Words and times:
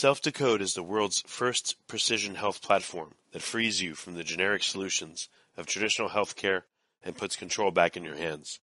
Self-Decode 0.00 0.62
is 0.62 0.74
the 0.74 0.82
world's 0.84 1.24
first 1.26 1.74
precision 1.88 2.36
health 2.36 2.62
platform 2.62 3.14
that 3.32 3.42
frees 3.42 3.82
you 3.82 3.96
from 3.96 4.14
the 4.14 4.22
generic 4.22 4.62
solutions 4.62 5.28
of 5.56 5.66
traditional 5.66 6.10
healthcare 6.10 6.62
and 7.02 7.16
puts 7.16 7.34
control 7.34 7.72
back 7.72 7.96
in 7.96 8.04
your 8.04 8.14
hands. 8.14 8.60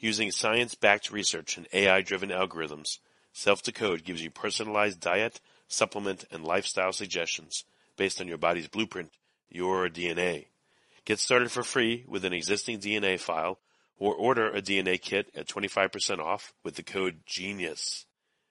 Using 0.00 0.32
science-backed 0.32 1.12
research 1.12 1.56
and 1.56 1.68
AI-driven 1.72 2.30
algorithms, 2.30 2.98
Self-Decode 3.32 4.02
gives 4.02 4.24
you 4.24 4.30
personalized 4.32 4.98
diet, 4.98 5.40
supplement, 5.68 6.24
and 6.32 6.42
lifestyle 6.42 6.92
suggestions 6.92 7.64
based 7.96 8.20
on 8.20 8.26
your 8.26 8.38
body's 8.38 8.66
blueprint, 8.66 9.12
your 9.48 9.88
DNA. 9.88 10.46
Get 11.04 11.20
started 11.20 11.52
for 11.52 11.62
free 11.62 12.04
with 12.08 12.24
an 12.24 12.32
existing 12.32 12.80
DNA 12.80 13.20
file 13.20 13.60
or 14.00 14.16
order 14.16 14.50
a 14.50 14.60
DNA 14.60 15.00
kit 15.00 15.30
at 15.36 15.46
25% 15.46 16.18
off 16.18 16.52
with 16.64 16.74
the 16.74 16.82
code 16.82 17.20
GENIUS. 17.24 18.04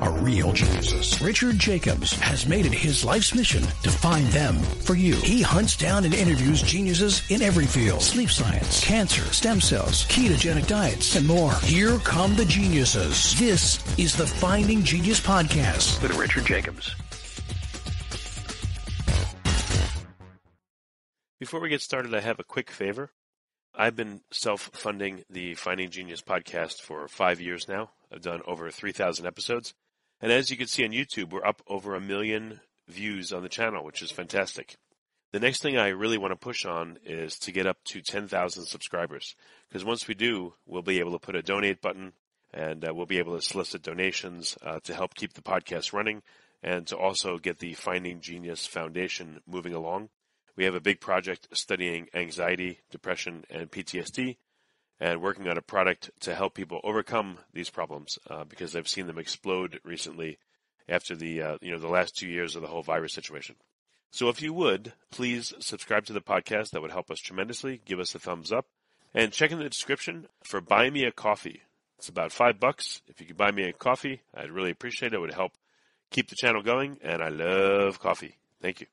are 0.00 0.12
real 0.18 0.52
geniuses. 0.52 1.20
Richard 1.20 1.58
Jacobs 1.58 2.12
has 2.20 2.46
made 2.46 2.66
it 2.66 2.72
his 2.72 3.04
life's 3.04 3.34
mission 3.34 3.62
to 3.82 3.90
find 3.90 4.26
them 4.28 4.56
for 4.56 4.94
you. 4.94 5.16
He 5.16 5.42
hunts 5.42 5.76
down 5.76 6.04
and 6.04 6.14
interviews 6.14 6.62
geniuses 6.62 7.22
in 7.30 7.42
every 7.42 7.66
field. 7.66 8.02
Sleep 8.02 8.30
science, 8.30 8.84
cancer, 8.84 9.22
stem 9.32 9.60
cells, 9.60 10.06
ketogenic 10.06 10.66
diets, 10.66 11.16
and 11.16 11.26
more. 11.26 11.54
Here 11.62 11.98
come 11.98 12.34
the 12.36 12.44
geniuses. 12.44 13.38
This 13.38 13.78
is 13.98 14.16
the 14.16 14.26
Finding 14.26 14.82
Genius 14.82 15.20
Podcast. 15.20 16.02
With 16.02 16.16
Richard 16.16 16.46
Jacobs. 16.46 16.94
Before 21.38 21.60
we 21.60 21.68
get 21.68 21.80
started, 21.80 22.14
I 22.14 22.20
have 22.20 22.38
a 22.38 22.44
quick 22.44 22.70
favor. 22.70 23.10
I've 23.74 23.96
been 23.96 24.20
self-funding 24.30 25.24
the 25.30 25.54
Finding 25.54 25.90
Genius 25.90 26.20
podcast 26.20 26.82
for 26.82 27.08
five 27.08 27.40
years 27.40 27.66
now. 27.66 27.90
I've 28.12 28.20
done 28.20 28.42
over 28.46 28.70
3,000 28.70 29.26
episodes. 29.26 29.74
And 30.22 30.30
as 30.30 30.50
you 30.50 30.56
can 30.56 30.68
see 30.68 30.84
on 30.84 30.92
YouTube, 30.92 31.30
we're 31.30 31.44
up 31.44 31.62
over 31.66 31.96
a 31.96 32.00
million 32.00 32.60
views 32.88 33.32
on 33.32 33.42
the 33.42 33.48
channel, 33.48 33.84
which 33.84 34.02
is 34.02 34.12
fantastic. 34.12 34.76
The 35.32 35.40
next 35.40 35.62
thing 35.62 35.76
I 35.76 35.88
really 35.88 36.16
want 36.16 36.30
to 36.30 36.36
push 36.36 36.64
on 36.64 36.98
is 37.04 37.38
to 37.40 37.50
get 37.52 37.66
up 37.66 37.78
to 37.86 38.00
10,000 38.00 38.64
subscribers. 38.64 39.34
Because 39.68 39.84
once 39.84 40.06
we 40.06 40.14
do, 40.14 40.54
we'll 40.64 40.82
be 40.82 41.00
able 41.00 41.12
to 41.12 41.18
put 41.18 41.34
a 41.34 41.42
donate 41.42 41.80
button 41.80 42.12
and 42.54 42.86
uh, 42.86 42.94
we'll 42.94 43.06
be 43.06 43.18
able 43.18 43.34
to 43.34 43.42
solicit 43.42 43.82
donations 43.82 44.56
uh, 44.62 44.78
to 44.84 44.94
help 44.94 45.14
keep 45.14 45.32
the 45.32 45.42
podcast 45.42 45.92
running 45.92 46.22
and 46.62 46.86
to 46.86 46.96
also 46.96 47.38
get 47.38 47.58
the 47.58 47.74
Finding 47.74 48.20
Genius 48.20 48.64
Foundation 48.64 49.40
moving 49.46 49.74
along. 49.74 50.10
We 50.54 50.64
have 50.64 50.74
a 50.76 50.80
big 50.80 51.00
project 51.00 51.48
studying 51.52 52.08
anxiety, 52.14 52.80
depression, 52.90 53.44
and 53.50 53.70
PTSD, 53.70 54.36
and 55.02 55.20
working 55.20 55.48
on 55.48 55.58
a 55.58 55.62
product 55.62 56.12
to 56.20 56.32
help 56.32 56.54
people 56.54 56.80
overcome 56.84 57.36
these 57.52 57.68
problems 57.68 58.20
uh, 58.30 58.44
because 58.44 58.76
I've 58.76 58.86
seen 58.86 59.08
them 59.08 59.18
explode 59.18 59.80
recently 59.82 60.38
after 60.88 61.16
the 61.16 61.42
uh, 61.42 61.58
you 61.60 61.72
know 61.72 61.80
the 61.80 61.88
last 61.88 62.16
two 62.16 62.28
years 62.28 62.54
of 62.54 62.62
the 62.62 62.68
whole 62.68 62.84
virus 62.84 63.12
situation. 63.12 63.56
So 64.12 64.28
if 64.28 64.40
you 64.40 64.52
would 64.52 64.92
please 65.10 65.52
subscribe 65.58 66.06
to 66.06 66.12
the 66.12 66.20
podcast, 66.20 66.70
that 66.70 66.82
would 66.82 66.92
help 66.92 67.10
us 67.10 67.18
tremendously. 67.18 67.80
Give 67.84 67.98
us 67.98 68.14
a 68.14 68.20
thumbs 68.20 68.52
up, 68.52 68.66
and 69.12 69.32
check 69.32 69.50
in 69.50 69.58
the 69.58 69.68
description 69.68 70.28
for 70.44 70.60
Buy 70.60 70.88
Me 70.88 71.04
a 71.04 71.10
Coffee. 71.10 71.62
It's 71.98 72.08
about 72.08 72.30
five 72.30 72.60
bucks. 72.60 73.02
If 73.08 73.20
you 73.20 73.26
could 73.26 73.36
buy 73.36 73.50
me 73.50 73.64
a 73.64 73.72
coffee, 73.72 74.22
I'd 74.32 74.52
really 74.52 74.70
appreciate 74.70 75.12
it. 75.12 75.16
It 75.16 75.20
would 75.20 75.34
help 75.34 75.52
keep 76.10 76.28
the 76.28 76.36
channel 76.36 76.62
going, 76.62 76.98
and 77.02 77.20
I 77.20 77.28
love 77.28 77.98
coffee. 77.98 78.36
Thank 78.60 78.80
you. 78.80 78.86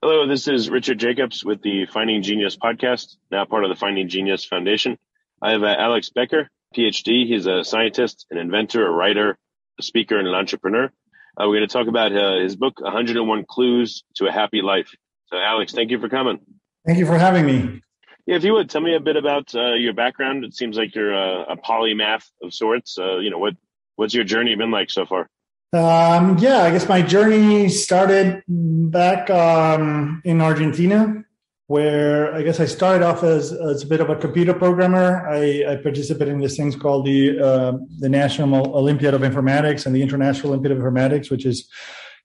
Hello, 0.00 0.26
this 0.26 0.48
is 0.48 0.70
Richard 0.70 0.98
Jacobs 0.98 1.44
with 1.44 1.60
the 1.60 1.84
Finding 1.92 2.22
Genius 2.22 2.56
podcast, 2.56 3.16
now 3.30 3.44
part 3.44 3.64
of 3.64 3.68
the 3.68 3.76
Finding 3.76 4.08
Genius 4.08 4.46
Foundation. 4.46 4.96
I 5.40 5.52
have 5.52 5.62
uh, 5.62 5.74
Alex 5.78 6.10
Bäcker, 6.16 6.46
PhD. 6.76 7.26
He's 7.26 7.46
a 7.46 7.64
scientist, 7.64 8.26
an 8.30 8.38
inventor, 8.38 8.86
a 8.86 8.90
writer, 8.90 9.38
a 9.78 9.82
speaker, 9.82 10.18
and 10.18 10.26
an 10.26 10.34
entrepreneur. 10.34 10.86
Uh, 10.86 11.46
we're 11.46 11.58
going 11.58 11.68
to 11.68 11.72
talk 11.72 11.86
about 11.86 12.14
uh, 12.16 12.40
his 12.40 12.56
book, 12.56 12.80
101 12.80 13.44
Clues 13.48 14.02
to 14.16 14.26
a 14.26 14.32
Happy 14.32 14.60
Life. 14.62 14.90
So, 15.26 15.36
Alex, 15.36 15.72
thank 15.72 15.90
you 15.90 16.00
for 16.00 16.08
coming. 16.08 16.40
Thank 16.86 16.98
you 16.98 17.06
for 17.06 17.18
having 17.18 17.46
me. 17.46 17.82
Yeah, 18.26 18.36
if 18.36 18.44
you 18.44 18.52
would 18.54 18.68
tell 18.68 18.80
me 18.80 18.94
a 18.94 19.00
bit 19.00 19.16
about 19.16 19.54
uh, 19.54 19.74
your 19.74 19.94
background. 19.94 20.44
It 20.44 20.54
seems 20.54 20.76
like 20.76 20.94
you're 20.94 21.14
a, 21.14 21.52
a 21.52 21.56
polymath 21.56 22.24
of 22.42 22.52
sorts. 22.52 22.98
Uh, 22.98 23.18
you 23.18 23.30
know, 23.30 23.38
what 23.38 23.54
what's 23.96 24.14
your 24.14 24.24
journey 24.24 24.54
been 24.54 24.70
like 24.70 24.90
so 24.90 25.06
far? 25.06 25.28
Um, 25.72 26.38
yeah, 26.38 26.58
I 26.58 26.70
guess 26.70 26.88
my 26.88 27.02
journey 27.02 27.68
started 27.68 28.42
back 28.46 29.28
um, 29.30 30.22
in 30.24 30.40
Argentina, 30.40 31.24
where 31.68 32.34
I 32.34 32.42
guess 32.42 32.60
I 32.60 32.64
started 32.64 33.04
off 33.04 33.22
as, 33.22 33.52
as 33.52 33.82
a 33.82 33.86
bit 33.86 34.00
of 34.00 34.08
a 34.08 34.16
computer 34.16 34.54
programmer. 34.54 35.28
I, 35.28 35.64
I 35.68 35.76
participated 35.76 36.32
in 36.32 36.40
these 36.40 36.56
things 36.56 36.74
called 36.74 37.04
the 37.04 37.38
uh, 37.38 37.72
the 37.98 38.08
National 38.08 38.74
Olympiad 38.74 39.14
of 39.14 39.20
Informatics 39.20 39.84
and 39.84 39.94
the 39.94 40.02
International 40.02 40.48
Olympiad 40.48 40.72
of 40.72 40.78
Informatics, 40.78 41.30
which 41.30 41.44
is 41.44 41.68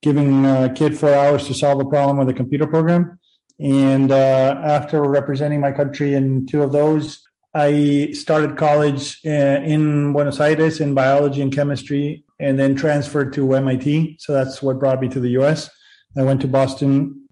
giving 0.02 0.46
a 0.46 0.72
kid 0.74 0.98
four 0.98 1.14
hours 1.14 1.46
to 1.48 1.54
solve 1.54 1.80
a 1.82 1.86
problem 1.86 2.18
with 2.18 2.30
a 2.30 2.34
computer 2.34 2.66
program. 2.66 3.20
And 3.60 4.12
uh, 4.12 4.62
after 4.64 5.02
representing 5.02 5.60
my 5.60 5.74
country 5.74 6.14
in 6.14 6.46
two 6.46 6.64
of 6.64 6.72
those, 6.72 7.22
I 7.54 8.12
started 8.14 8.58
college 8.58 9.20
uh, 9.26 9.30
in 9.30 10.14
Buenos 10.14 10.40
Aires 10.40 10.80
in 10.80 10.94
biology 10.94 11.42
and 11.42 11.54
chemistry, 11.54 12.24
and 12.40 12.58
then 12.58 12.76
transferred 12.76 13.34
to 13.34 13.56
MIT. 13.56 14.18
So 14.20 14.34
that's 14.34 14.64
what 14.64 14.80
brought 14.80 15.02
me 15.02 15.10
to 15.10 15.20
the 15.20 15.32
U.S. 15.32 15.70
I 16.18 16.24
went 16.24 16.42
to 16.42 16.48
Boston, 16.48 17.23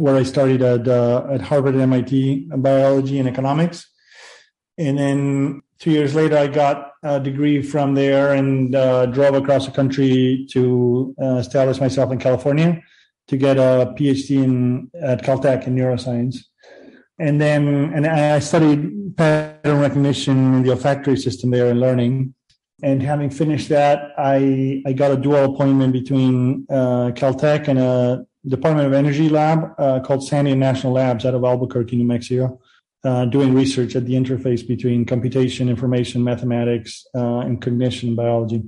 where 0.00 0.16
I 0.16 0.22
studied 0.22 0.62
at 0.62 0.88
uh, 0.88 1.26
at 1.30 1.40
Harvard 1.40 1.74
and 1.74 1.82
MIT 1.82 2.48
biology 2.56 3.18
and 3.18 3.28
economics, 3.28 3.88
and 4.78 4.98
then 4.98 5.62
two 5.78 5.90
years 5.90 6.14
later, 6.14 6.36
I 6.36 6.46
got 6.46 6.92
a 7.02 7.20
degree 7.20 7.62
from 7.62 7.94
there 7.94 8.32
and 8.34 8.74
uh, 8.74 9.06
drove 9.06 9.34
across 9.34 9.66
the 9.66 9.72
country 9.72 10.46
to 10.52 11.14
uh, 11.22 11.36
establish 11.36 11.80
myself 11.80 12.12
in 12.12 12.18
California 12.18 12.82
to 13.28 13.36
get 13.36 13.56
a 13.56 13.94
PhD 13.96 14.42
in 14.42 14.90
at 15.00 15.22
Caltech 15.22 15.66
in 15.66 15.76
neuroscience 15.76 16.36
and 17.20 17.40
then 17.40 17.92
and 17.94 18.06
I 18.06 18.38
studied 18.38 19.16
pattern 19.16 19.78
recognition 19.80 20.54
in 20.54 20.62
the 20.62 20.70
olfactory 20.70 21.16
system 21.16 21.50
there 21.50 21.70
and 21.70 21.78
learning. 21.78 22.34
And 22.82 23.02
having 23.02 23.28
finished 23.28 23.68
that, 23.68 24.12
I 24.16 24.82
I 24.86 24.94
got 24.94 25.12
a 25.12 25.16
dual 25.16 25.44
appointment 25.54 25.92
between 25.92 26.66
uh, 26.70 27.12
Caltech 27.14 27.68
and 27.68 27.78
a 27.78 28.24
Department 28.46 28.86
of 28.86 28.92
Energy 28.92 29.28
lab 29.28 29.74
uh, 29.78 30.00
called 30.00 30.20
Sandia 30.20 30.56
National 30.56 30.94
Labs 30.94 31.26
out 31.26 31.34
of 31.34 31.44
Albuquerque, 31.44 31.96
New 31.96 32.06
Mexico, 32.06 32.60
uh, 33.04 33.26
doing 33.26 33.54
research 33.54 33.96
at 33.96 34.06
the 34.06 34.14
interface 34.14 34.66
between 34.66 35.04
computation, 35.04 35.68
information, 35.68 36.24
mathematics, 36.24 37.06
uh, 37.14 37.38
and 37.40 37.60
cognition 37.60 38.14
biology. 38.14 38.62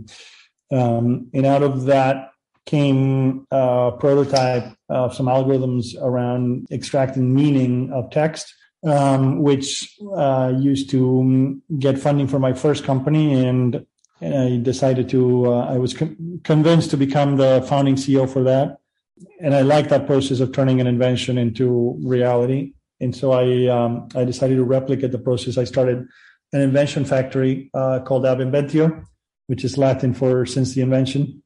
Um, 0.70 1.28
and 1.34 1.46
out 1.46 1.62
of 1.62 1.84
that 1.84 2.32
came 2.64 3.46
a 3.50 3.92
prototype 3.98 4.74
of 4.88 5.14
some 5.14 5.26
algorithms 5.26 6.00
around 6.00 6.66
extracting 6.70 7.34
meaning 7.34 7.92
of 7.92 8.10
text, 8.10 8.54
um, 8.84 9.42
which 9.42 9.98
uh, 10.14 10.52
used 10.58 10.90
to 10.90 11.60
get 11.78 11.98
funding 11.98 12.28
for 12.28 12.38
my 12.38 12.52
first 12.52 12.84
company. 12.84 13.44
And, 13.44 13.84
and 14.20 14.34
I 14.34 14.56
decided 14.62 15.08
to, 15.10 15.52
uh, 15.52 15.66
I 15.66 15.78
was 15.78 15.94
con- 15.94 16.40
convinced 16.44 16.90
to 16.90 16.96
become 16.96 17.36
the 17.36 17.64
founding 17.68 17.96
CEO 17.96 18.28
for 18.30 18.44
that. 18.44 18.78
And 19.40 19.54
I 19.54 19.62
like 19.62 19.88
that 19.88 20.06
process 20.06 20.40
of 20.40 20.52
turning 20.52 20.80
an 20.80 20.86
invention 20.86 21.38
into 21.38 21.98
reality. 22.02 22.74
And 23.00 23.14
so 23.14 23.32
I, 23.32 23.66
um, 23.66 24.08
I 24.14 24.24
decided 24.24 24.56
to 24.56 24.64
replicate 24.64 25.12
the 25.12 25.18
process. 25.18 25.58
I 25.58 25.64
started 25.64 26.06
an 26.52 26.60
invention 26.60 27.04
factory 27.04 27.70
uh, 27.74 28.00
called 28.00 28.26
Ab 28.26 28.38
Inventio, 28.38 29.04
which 29.46 29.64
is 29.64 29.78
Latin 29.78 30.14
for 30.14 30.46
since 30.46 30.74
the 30.74 30.82
invention 30.82 31.42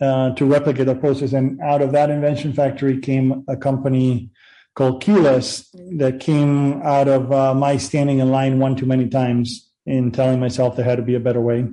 uh, 0.00 0.34
to 0.34 0.44
replicate 0.44 0.86
the 0.86 0.94
process. 0.94 1.32
And 1.32 1.60
out 1.60 1.82
of 1.82 1.92
that 1.92 2.10
invention 2.10 2.52
factory 2.52 2.98
came 3.00 3.44
a 3.48 3.56
company 3.56 4.30
called 4.74 5.02
QLess 5.02 5.66
that 5.98 6.20
came 6.20 6.82
out 6.82 7.08
of 7.08 7.32
uh, 7.32 7.54
my 7.54 7.76
standing 7.76 8.20
in 8.20 8.30
line 8.30 8.58
one 8.58 8.76
too 8.76 8.86
many 8.86 9.08
times 9.08 9.70
and 9.86 10.14
telling 10.14 10.38
myself 10.38 10.76
there 10.76 10.84
had 10.84 10.96
to 10.96 11.02
be 11.02 11.14
a 11.14 11.20
better 11.20 11.40
way. 11.40 11.66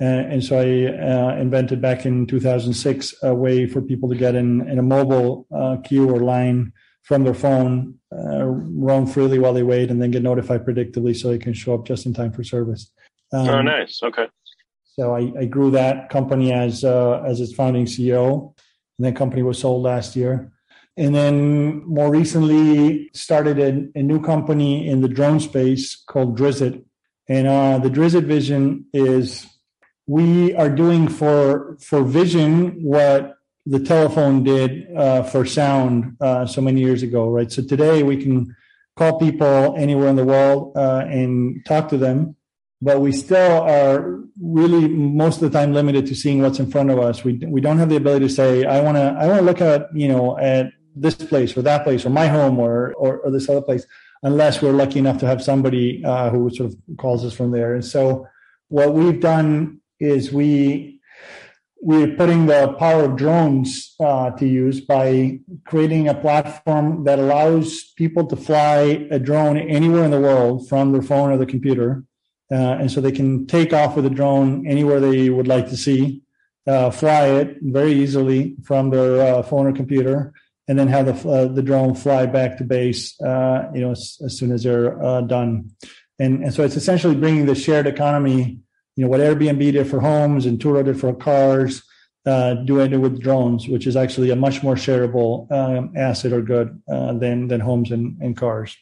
Uh, 0.00 0.04
and 0.04 0.44
so 0.44 0.58
I 0.58 0.92
uh, 0.92 1.36
invented 1.36 1.80
back 1.80 2.04
in 2.04 2.26
2006 2.26 3.14
a 3.22 3.34
way 3.34 3.66
for 3.66 3.80
people 3.80 4.08
to 4.10 4.14
get 4.14 4.34
in, 4.34 4.68
in 4.68 4.78
a 4.78 4.82
mobile 4.82 5.46
uh, 5.54 5.78
queue 5.78 6.10
or 6.10 6.20
line 6.20 6.72
from 7.02 7.24
their 7.24 7.34
phone, 7.34 7.94
uh, 8.12 8.44
roam 8.44 9.06
freely 9.06 9.38
while 9.38 9.54
they 9.54 9.62
wait, 9.62 9.90
and 9.90 10.02
then 10.02 10.10
get 10.10 10.22
notified 10.22 10.66
predictably 10.66 11.16
so 11.16 11.28
they 11.28 11.38
can 11.38 11.54
show 11.54 11.74
up 11.74 11.86
just 11.86 12.04
in 12.04 12.12
time 12.12 12.32
for 12.32 12.42
service. 12.42 12.90
Um, 13.32 13.48
oh, 13.48 13.62
nice. 13.62 14.02
Okay. 14.02 14.26
So 14.84 15.14
I, 15.14 15.32
I 15.38 15.44
grew 15.44 15.70
that 15.70 16.10
company 16.10 16.52
as 16.52 16.82
uh, 16.82 17.22
as 17.24 17.40
its 17.40 17.54
founding 17.54 17.84
CEO, 17.86 18.54
and 18.98 19.06
that 19.06 19.16
company 19.16 19.42
was 19.42 19.58
sold 19.58 19.82
last 19.82 20.16
year. 20.16 20.52
And 20.96 21.14
then 21.14 21.84
more 21.84 22.10
recently 22.10 23.10
started 23.12 23.58
a, 23.58 23.98
a 23.98 24.02
new 24.02 24.20
company 24.20 24.88
in 24.88 25.02
the 25.02 25.08
drone 25.08 25.40
space 25.40 25.94
called 25.94 26.36
Drisit, 26.36 26.84
And 27.28 27.46
uh, 27.46 27.78
the 27.78 27.90
Drisit 27.90 28.24
vision 28.24 28.86
is 28.94 29.46
we 30.06 30.54
are 30.54 30.70
doing 30.70 31.08
for 31.08 31.76
for 31.80 32.02
vision 32.02 32.82
what 32.82 33.36
the 33.66 33.80
telephone 33.80 34.44
did 34.44 34.94
uh, 34.96 35.22
for 35.24 35.44
sound 35.44 36.16
uh, 36.20 36.46
so 36.46 36.60
many 36.60 36.80
years 36.80 37.02
ago, 37.02 37.28
right? 37.28 37.50
So 37.50 37.62
today 37.62 38.04
we 38.04 38.16
can 38.16 38.54
call 38.96 39.18
people 39.18 39.74
anywhere 39.76 40.08
in 40.08 40.16
the 40.16 40.24
world 40.24 40.76
uh, 40.76 41.04
and 41.08 41.64
talk 41.66 41.88
to 41.88 41.98
them, 41.98 42.36
but 42.80 43.00
we 43.00 43.10
still 43.10 43.62
are 43.62 44.20
really 44.40 44.86
most 44.88 45.42
of 45.42 45.50
the 45.50 45.58
time 45.58 45.72
limited 45.72 46.06
to 46.06 46.14
seeing 46.14 46.40
what's 46.42 46.60
in 46.60 46.70
front 46.70 46.90
of 46.90 46.98
us. 47.00 47.24
We 47.24 47.38
we 47.48 47.60
don't 47.60 47.78
have 47.78 47.88
the 47.88 47.96
ability 47.96 48.28
to 48.28 48.32
say, 48.32 48.64
I 48.64 48.80
want 48.80 48.96
to 48.96 49.16
I 49.18 49.26
want 49.26 49.40
to 49.40 49.44
look 49.44 49.60
at 49.60 49.88
you 49.92 50.08
know 50.08 50.38
at 50.38 50.70
this 50.94 51.14
place 51.16 51.56
or 51.56 51.62
that 51.62 51.82
place 51.84 52.06
or 52.06 52.10
my 52.10 52.28
home 52.28 52.60
or 52.60 52.94
or, 52.94 53.18
or 53.18 53.30
this 53.32 53.48
other 53.48 53.62
place, 53.62 53.84
unless 54.22 54.62
we're 54.62 54.72
lucky 54.72 55.00
enough 55.00 55.18
to 55.18 55.26
have 55.26 55.42
somebody 55.42 56.04
uh, 56.04 56.30
who 56.30 56.48
sort 56.50 56.70
of 56.70 56.76
calls 56.96 57.24
us 57.24 57.34
from 57.34 57.50
there. 57.50 57.74
And 57.74 57.84
so 57.84 58.28
what 58.68 58.94
we've 58.94 59.20
done 59.20 59.80
is 60.00 60.32
we 60.32 60.96
we're 61.80 62.16
putting 62.16 62.46
the 62.46 62.74
power 62.78 63.04
of 63.04 63.16
drones 63.16 63.94
uh, 64.00 64.30
to 64.30 64.46
use 64.46 64.80
by 64.80 65.38
creating 65.66 66.08
a 66.08 66.14
platform 66.14 67.04
that 67.04 67.18
allows 67.18 67.92
people 67.96 68.26
to 68.26 68.36
fly 68.36 69.06
a 69.10 69.18
drone 69.18 69.58
anywhere 69.58 70.04
in 70.04 70.10
the 70.10 70.20
world 70.20 70.68
from 70.68 70.92
their 70.92 71.02
phone 71.02 71.30
or 71.30 71.36
the 71.36 71.46
computer. 71.46 72.02
Uh, 72.50 72.78
and 72.80 72.90
so 72.90 73.00
they 73.00 73.12
can 73.12 73.46
take 73.46 73.72
off 73.72 73.94
with 73.96 74.06
a 74.06 74.10
drone 74.10 74.66
anywhere 74.66 75.00
they 75.00 75.28
would 75.28 75.48
like 75.48 75.68
to 75.68 75.76
see, 75.76 76.22
uh, 76.66 76.90
fly 76.90 77.26
it 77.26 77.58
very 77.60 77.92
easily 77.92 78.56
from 78.64 78.90
their 78.90 79.36
uh, 79.36 79.42
phone 79.42 79.66
or 79.66 79.72
computer, 79.72 80.32
and 80.68 80.78
then 80.78 80.88
have 80.88 81.06
the, 81.06 81.28
uh, 81.28 81.46
the 81.46 81.62
drone 81.62 81.94
fly 81.94 82.24
back 82.24 82.56
to 82.56 82.64
base, 82.64 83.20
uh, 83.20 83.70
you 83.74 83.80
know, 83.80 83.90
as, 83.90 84.18
as, 84.24 84.38
soon 84.38 84.50
as 84.50 84.62
they're 84.62 84.90
done. 85.22 85.70
And, 86.18 86.44
and 86.44 86.54
so 86.54 86.64
it's 86.64 86.76
essentially 86.76 87.14
bringing 87.14 87.46
the 87.46 87.54
shared 87.54 87.86
economy 87.86 88.60
you 88.96 89.04
know 89.04 89.08
what 89.08 89.20
Airbnb 89.20 89.60
did 89.72 89.86
for 89.86 90.00
homes 90.00 90.46
and 90.46 90.58
Turo 90.58 90.84
did 90.84 90.98
for 90.98 91.14
cars, 91.14 91.82
uh, 92.24 92.54
doing 92.54 92.92
it 92.92 92.96
with 92.96 93.20
drones, 93.20 93.68
which 93.68 93.86
is 93.86 93.94
actually 93.94 94.30
a 94.30 94.36
much 94.36 94.62
more 94.62 94.74
shareable 94.74 95.50
um, 95.52 95.92
asset 95.96 96.32
or 96.32 96.42
good 96.42 96.82
uh, 96.90 97.12
than 97.12 97.46
than 97.48 97.60
homes 97.60 97.90
and, 97.92 98.20
and 98.20 98.36
cars. 98.36 98.76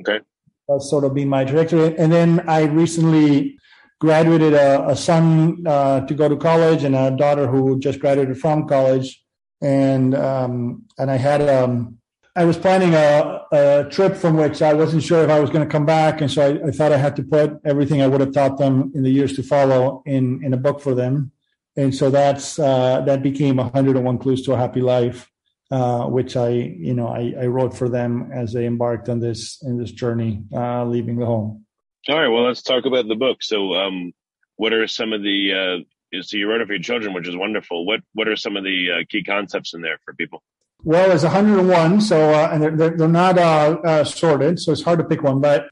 Okay, 0.00 0.20
that's 0.68 0.88
sort 0.88 1.04
of 1.04 1.14
been 1.14 1.28
my 1.28 1.44
trajectory. 1.44 1.96
And 1.98 2.12
then 2.12 2.48
I 2.48 2.62
recently 2.62 3.58
graduated 4.00 4.54
a, 4.54 4.88
a 4.88 4.96
son 4.96 5.66
uh, 5.66 6.06
to 6.06 6.14
go 6.14 6.28
to 6.28 6.36
college 6.36 6.84
and 6.84 6.94
a 6.94 7.10
daughter 7.10 7.46
who 7.48 7.78
just 7.80 7.98
graduated 7.98 8.38
from 8.38 8.68
college, 8.68 9.22
and 9.60 10.14
um, 10.14 10.84
and 10.96 11.10
I 11.10 11.16
had 11.16 11.42
um, 11.48 11.98
I 12.36 12.44
was 12.44 12.58
planning 12.58 12.92
a, 12.92 13.40
a, 13.50 13.88
trip 13.90 14.14
from 14.14 14.36
which 14.36 14.60
I 14.60 14.74
wasn't 14.74 15.02
sure 15.02 15.24
if 15.24 15.30
I 15.30 15.40
was 15.40 15.48
going 15.48 15.64
to 15.64 15.70
come 15.70 15.86
back, 15.86 16.20
and 16.20 16.30
so 16.30 16.42
I, 16.42 16.68
I, 16.68 16.70
thought 16.70 16.92
I 16.92 16.98
had 16.98 17.16
to 17.16 17.22
put 17.22 17.58
everything 17.64 18.02
I 18.02 18.06
would 18.06 18.20
have 18.20 18.32
taught 18.32 18.58
them 18.58 18.92
in 18.94 19.02
the 19.02 19.10
years 19.10 19.34
to 19.36 19.42
follow 19.42 20.02
in 20.04 20.44
in 20.44 20.52
a 20.52 20.58
book 20.58 20.80
for 20.82 20.94
them, 20.94 21.32
and 21.76 21.94
so 21.94 22.10
that's 22.10 22.58
uh, 22.58 23.00
that 23.06 23.22
became 23.22 23.56
101 23.56 24.18
Clues 24.18 24.42
to 24.42 24.52
a 24.52 24.56
Happy 24.56 24.82
Life, 24.82 25.30
uh, 25.70 26.04
which 26.04 26.36
I 26.36 26.50
you 26.50 26.92
know 26.92 27.08
I, 27.08 27.32
I, 27.40 27.46
wrote 27.46 27.74
for 27.74 27.88
them 27.88 28.30
as 28.34 28.52
they 28.52 28.66
embarked 28.66 29.08
on 29.08 29.18
this 29.18 29.62
in 29.62 29.78
this 29.78 29.92
journey, 29.92 30.44
uh, 30.54 30.84
leaving 30.84 31.16
the 31.16 31.26
home. 31.26 31.64
All 32.10 32.18
right, 32.18 32.28
well, 32.28 32.44
let's 32.44 32.62
talk 32.62 32.84
about 32.84 33.08
the 33.08 33.16
book. 33.16 33.42
So, 33.42 33.72
um, 33.74 34.12
what 34.56 34.74
are 34.74 34.86
some 34.86 35.14
of 35.14 35.22
the 35.22 35.84
uh, 36.12 36.22
so 36.22 36.36
you 36.36 36.50
wrote 36.50 36.60
it 36.60 36.66
for 36.66 36.74
your 36.74 36.82
children, 36.82 37.14
which 37.14 37.28
is 37.28 37.36
wonderful. 37.36 37.86
What 37.86 38.00
what 38.12 38.28
are 38.28 38.36
some 38.36 38.58
of 38.58 38.64
the 38.64 38.90
uh, 38.92 39.04
key 39.08 39.24
concepts 39.24 39.72
in 39.72 39.80
there 39.80 39.98
for 40.04 40.12
people? 40.12 40.42
Well, 40.86 41.08
there's 41.08 41.24
101, 41.24 42.00
so 42.00 42.32
uh, 42.32 42.48
and 42.52 42.62
they're, 42.62 42.90
they're 42.96 43.08
not 43.08 43.36
uh, 43.38 43.76
uh, 43.84 44.04
sorted, 44.04 44.60
so 44.60 44.70
it's 44.70 44.82
hard 44.82 45.00
to 45.00 45.04
pick 45.04 45.20
one. 45.20 45.40
But 45.40 45.66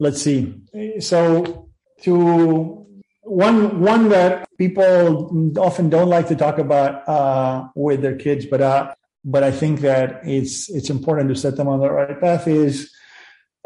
let's 0.00 0.22
see. 0.22 0.54
So 1.00 1.68
to 2.04 2.86
one 3.20 3.80
one 3.80 4.08
that 4.08 4.48
people 4.56 5.52
often 5.58 5.90
don't 5.90 6.08
like 6.08 6.28
to 6.28 6.34
talk 6.34 6.56
about 6.56 7.06
uh, 7.06 7.68
with 7.74 8.00
their 8.00 8.16
kids, 8.16 8.46
but 8.46 8.62
uh, 8.62 8.94
but 9.22 9.44
I 9.44 9.50
think 9.50 9.80
that 9.80 10.22
it's 10.24 10.70
it's 10.70 10.88
important 10.88 11.28
to 11.28 11.36
set 11.36 11.58
them 11.58 11.68
on 11.68 11.80
the 11.80 11.90
right 11.90 12.18
path 12.18 12.48
is 12.48 12.90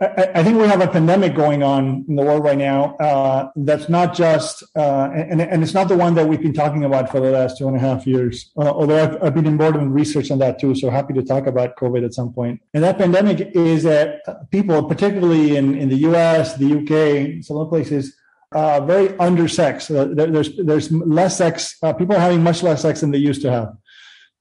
I, 0.01 0.45
think 0.45 0.57
we 0.59 0.69
have 0.69 0.81
a 0.81 0.87
pandemic 0.87 1.35
going 1.35 1.65
on 1.65 2.05
in 2.09 2.15
the 2.15 2.23
world 2.23 2.45
right 2.45 2.57
now. 2.57 2.95
Uh, 2.97 3.51
that's 3.57 3.89
not 3.89 4.15
just, 4.15 4.63
uh, 4.77 5.11
and, 5.13 5.41
and 5.41 5.61
it's 5.61 5.75
not 5.75 5.89
the 5.89 5.97
one 5.97 6.15
that 6.15 6.29
we've 6.29 6.41
been 6.41 6.53
talking 6.53 6.85
about 6.85 7.11
for 7.11 7.19
the 7.19 7.33
last 7.33 7.59
two 7.59 7.67
and 7.67 7.77
a 7.77 7.81
half 7.81 8.07
years. 8.07 8.53
Uh, 8.57 8.71
although 8.71 9.03
I've, 9.03 9.21
I've, 9.21 9.35
been 9.35 9.47
involved 9.47 9.77
in 9.77 9.93
research 9.93 10.31
on 10.31 10.39
that 10.39 10.61
too, 10.61 10.77
so 10.77 10.89
happy 10.89 11.15
to 11.15 11.23
talk 11.25 11.49
about 11.49 11.75
COVID 11.77 12.05
at 12.05 12.15
some 12.15 12.33
point. 12.33 12.61
And 12.75 12.85
that 12.85 12.97
pandemic 12.97 13.41
is 13.57 13.83
that 13.83 14.51
people, 14.53 14.85
particularly 14.85 15.57
in, 15.57 15.77
in 15.77 15.89
the 15.89 15.97
U.S., 15.97 16.55
the 16.55 16.67
U.K., 16.67 17.43
some 17.43 17.57
other 17.57 17.69
places, 17.69 18.15
uh, 18.53 18.81
very 18.81 19.09
undersexed. 19.09 19.95
Uh, 19.95 20.15
there's 20.15 20.57
there's 20.57 20.93
less 20.93 21.37
sex. 21.37 21.77
Uh, 21.83 21.93
people 21.93 22.17
are 22.17 22.21
having 22.21 22.43
much 22.43 22.63
less 22.63 22.83
sex 22.83 23.01
than 23.01 23.11
they 23.11 23.19
used 23.19 23.43
to 23.43 23.51
have 23.51 23.77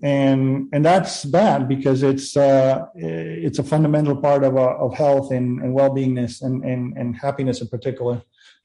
and 0.02 0.70
and 0.72 0.86
that's 0.86 1.26
bad 1.26 1.68
because 1.68 2.04
it's 2.04 2.38
uh, 2.38 2.86
it's 2.96 3.58
a 3.58 3.64
fundamental 3.64 4.16
part 4.16 4.44
of 4.44 4.56
uh, 4.56 4.76
of 4.78 4.94
health 4.94 5.32
and, 5.32 5.62
and 5.62 5.74
well 5.74 5.90
beingness 5.90 6.42
and, 6.42 6.64
and 6.64 6.96
and 6.98 7.16
happiness 7.16 7.62
in 7.62 7.68
particular. 7.68 8.22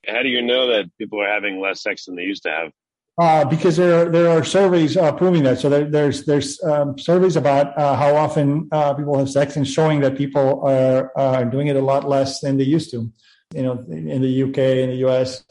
How 0.07 0.23
do 0.23 0.29
you 0.29 0.43
know 0.43 0.67
that 0.67 0.91
people 0.99 1.23
are 1.23 1.29
having 1.29 1.61
less 1.61 1.83
sex 1.83 2.05
than 2.05 2.17
they 2.17 2.25
used 2.25 2.43
to 2.43 2.51
have? 2.51 2.73
Uh, 3.19 3.45
because 3.45 3.77
there 3.77 4.07
are, 4.07 4.11
there 4.11 4.29
are 4.29 4.43
surveys 4.43 4.97
uh, 4.97 5.13
proving 5.13 5.43
that. 5.43 5.59
So 5.59 5.69
there, 5.69 5.85
there's 5.85 6.25
there's 6.25 6.63
um, 6.65 6.99
surveys 6.99 7.37
about 7.37 7.79
uh, 7.79 7.95
how 7.95 8.17
often 8.17 8.69
uh, 8.73 8.95
people 8.95 9.19
have 9.19 9.31
sex 9.31 9.57
and 9.57 9.69
showing 9.69 10.01
that 10.01 10.17
people 10.17 10.63
are 10.67 11.13
are 11.17 11.45
doing 11.45 11.69
it 11.69 11.77
a 11.77 11.81
lot 11.81 12.09
less 12.09 12.41
than 12.41 12.59
they 12.59 12.65
used 12.65 12.91
to. 12.91 13.11
You 13.55 13.63
know, 13.63 13.85
in 13.89 14.23
the 14.23 14.43
UK, 14.43 14.59
in 14.59 14.91
the 14.91 15.07
US. 15.09 15.45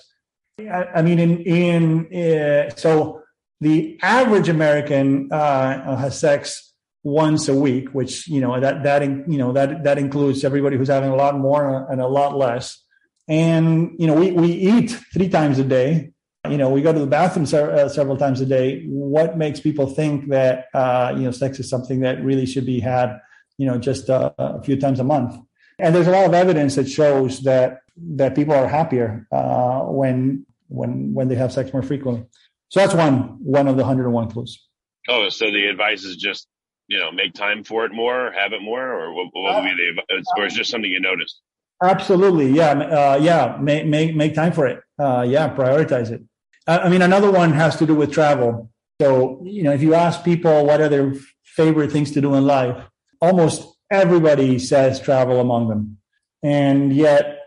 I, 0.60 0.86
I 0.96 1.02
mean, 1.02 1.20
in 1.20 1.38
in 1.44 2.72
so 2.76 3.21
the 3.62 4.00
average 4.02 4.50
American 4.50 5.32
uh, 5.32 5.96
has 5.96 6.20
sex 6.20 6.74
once 7.04 7.48
a 7.48 7.56
week, 7.56 7.90
which 7.90 8.28
you 8.28 8.42
know 8.42 8.60
that 8.60 8.84
that 8.84 9.04
you 9.04 9.38
know 9.38 9.54
that 9.54 9.84
that 9.84 9.98
includes 9.98 10.44
everybody 10.44 10.78
who's 10.78 10.90
having 10.90 11.12
a 11.12 11.16
lot 11.16 11.38
more 11.38 11.88
and 11.90 12.02
a 12.02 12.08
lot 12.08 12.36
less. 12.36 12.84
And 13.28 13.96
you 13.98 14.08
know 14.08 14.16
we 14.16 14.32
we 14.32 14.52
eat 14.52 14.90
three 15.14 15.30
times 15.30 15.60
a 15.60 15.64
day. 15.64 16.12
You 16.50 16.58
know 16.58 16.70
we 16.70 16.82
go 16.82 16.92
to 16.92 17.00
the 17.00 17.08
bathroom 17.08 17.46
uh, 17.46 17.88
several 17.88 18.18
times 18.18 18.42
a 18.42 18.48
day. 18.48 18.86
What 18.88 19.38
makes 19.38 19.60
people 19.60 19.88
think 19.88 20.30
that 20.30 20.66
uh, 20.74 21.14
you 21.16 21.24
know 21.24 21.32
sex 21.32 21.60
is 21.60 21.70
something 21.70 22.02
that 22.02 22.24
really 22.24 22.48
should 22.48 22.66
be 22.66 22.80
had 22.80 23.20
you 23.58 23.68
know 23.68 23.78
just 23.78 24.10
uh, 24.10 24.32
a 24.38 24.62
few 24.64 24.76
times 24.76 25.00
a 25.00 25.04
month? 25.04 25.36
And 25.78 25.96
there's 25.96 26.08
a 26.08 26.12
lot 26.12 26.26
of 26.26 26.34
evidence 26.34 26.76
that 26.76 26.90
shows 26.90 27.42
that 27.42 27.82
that 28.16 28.36
people 28.36 28.56
are 28.56 28.68
happier 28.68 29.28
uh, 29.32 29.82
when 29.82 30.48
when 30.68 31.14
when 31.14 31.28
they 31.28 31.36
have 31.36 31.54
sex 31.54 31.72
more 31.74 31.84
frequently. 31.84 32.26
So 32.72 32.80
that's 32.80 32.94
one 32.94 33.38
one 33.44 33.68
of 33.68 33.76
the 33.76 33.84
101 33.84 34.32
clues. 34.32 34.66
Oh, 35.10 35.28
so 35.30 35.46
the 35.46 35.68
advice 35.68 36.04
is 36.04 36.16
just 36.16 36.48
you 36.88 37.00
know 37.00 37.12
make 37.12 37.34
time 37.34 37.64
for 37.64 37.86
it 37.86 37.92
more, 37.94 38.32
have 38.32 38.54
it 38.54 38.62
more, 38.62 38.82
or 38.82 39.14
what, 39.14 39.28
what 39.34 39.56
would 39.56 39.70
be 39.70 39.76
the 39.76 39.90
advice, 39.90 40.26
or 40.38 40.46
is 40.46 40.54
just 40.54 40.72
something 40.72 40.90
you 40.90 41.02
noticed? 41.02 41.42
Absolutely, 41.84 42.52
yeah, 42.52 42.72
uh, 42.72 43.20
yeah. 43.22 43.58
Make 43.60 43.86
make 43.86 44.16
make 44.16 44.34
time 44.34 44.54
for 44.54 44.68
it. 44.68 44.82
Uh, 44.98 45.26
yeah, 45.28 45.54
prioritize 45.54 46.12
it. 46.12 46.24
I 46.66 46.88
mean, 46.88 47.02
another 47.02 47.30
one 47.30 47.52
has 47.52 47.76
to 47.78 47.86
do 47.86 47.94
with 47.94 48.14
travel. 48.14 48.72
So 49.02 49.42
you 49.44 49.64
know, 49.64 49.74
if 49.74 49.82
you 49.82 49.94
ask 49.94 50.24
people 50.24 50.66
what 50.66 50.80
are 50.80 50.90
their 50.90 51.14
favorite 51.44 51.92
things 51.92 52.12
to 52.12 52.22
do 52.22 52.36
in 52.36 52.46
life, 52.46 52.86
almost 53.20 53.68
everybody 53.92 54.60
says 54.60 55.02
travel 55.02 55.42
among 55.42 55.68
them, 55.68 55.98
and 56.42 56.96
yet 56.96 57.41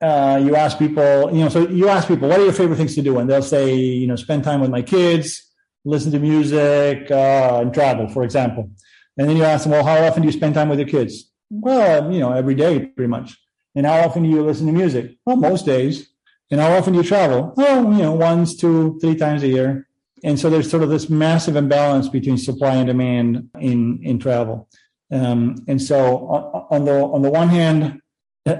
uh, 0.00 0.40
you 0.42 0.56
ask 0.56 0.78
people, 0.78 1.30
you 1.32 1.40
know, 1.40 1.48
so 1.48 1.68
you 1.68 1.88
ask 1.88 2.08
people, 2.08 2.28
what 2.28 2.40
are 2.40 2.44
your 2.44 2.52
favorite 2.52 2.76
things 2.76 2.94
to 2.94 3.02
do? 3.02 3.18
And 3.18 3.28
they'll 3.28 3.42
say, 3.42 3.74
you 3.74 4.06
know, 4.06 4.16
spend 4.16 4.44
time 4.44 4.60
with 4.60 4.70
my 4.70 4.82
kids, 4.82 5.50
listen 5.84 6.10
to 6.12 6.18
music, 6.18 7.10
uh, 7.10 7.58
and 7.60 7.72
travel, 7.72 8.08
for 8.08 8.24
example. 8.24 8.70
And 9.16 9.28
then 9.28 9.36
you 9.36 9.44
ask 9.44 9.64
them, 9.64 9.72
well, 9.72 9.84
how 9.84 10.02
often 10.04 10.22
do 10.22 10.26
you 10.26 10.32
spend 10.32 10.54
time 10.54 10.68
with 10.68 10.78
your 10.78 10.88
kids? 10.88 11.30
Well, 11.50 12.10
you 12.12 12.20
know, 12.20 12.32
every 12.32 12.54
day, 12.54 12.86
pretty 12.86 13.08
much. 13.08 13.36
And 13.74 13.86
how 13.86 14.00
often 14.00 14.22
do 14.22 14.28
you 14.28 14.42
listen 14.42 14.66
to 14.66 14.72
music? 14.72 15.16
Well, 15.26 15.36
most 15.36 15.66
days. 15.66 16.08
And 16.50 16.60
how 16.60 16.72
often 16.72 16.94
do 16.94 17.00
you 17.00 17.04
travel? 17.04 17.52
Well, 17.56 17.92
you 17.92 18.02
know, 18.02 18.12
once, 18.12 18.56
two, 18.56 18.98
three 19.00 19.14
times 19.14 19.42
a 19.42 19.48
year. 19.48 19.86
And 20.24 20.38
so 20.38 20.50
there's 20.50 20.70
sort 20.70 20.82
of 20.82 20.90
this 20.90 21.08
massive 21.08 21.56
imbalance 21.56 22.08
between 22.08 22.38
supply 22.38 22.74
and 22.76 22.86
demand 22.86 23.50
in 23.58 24.00
in 24.02 24.18
travel. 24.18 24.68
Um, 25.10 25.56
and 25.66 25.80
so 25.80 26.66
on 26.70 26.84
the 26.84 27.04
on 27.04 27.22
the 27.22 27.30
one 27.30 27.48
hand, 27.48 28.00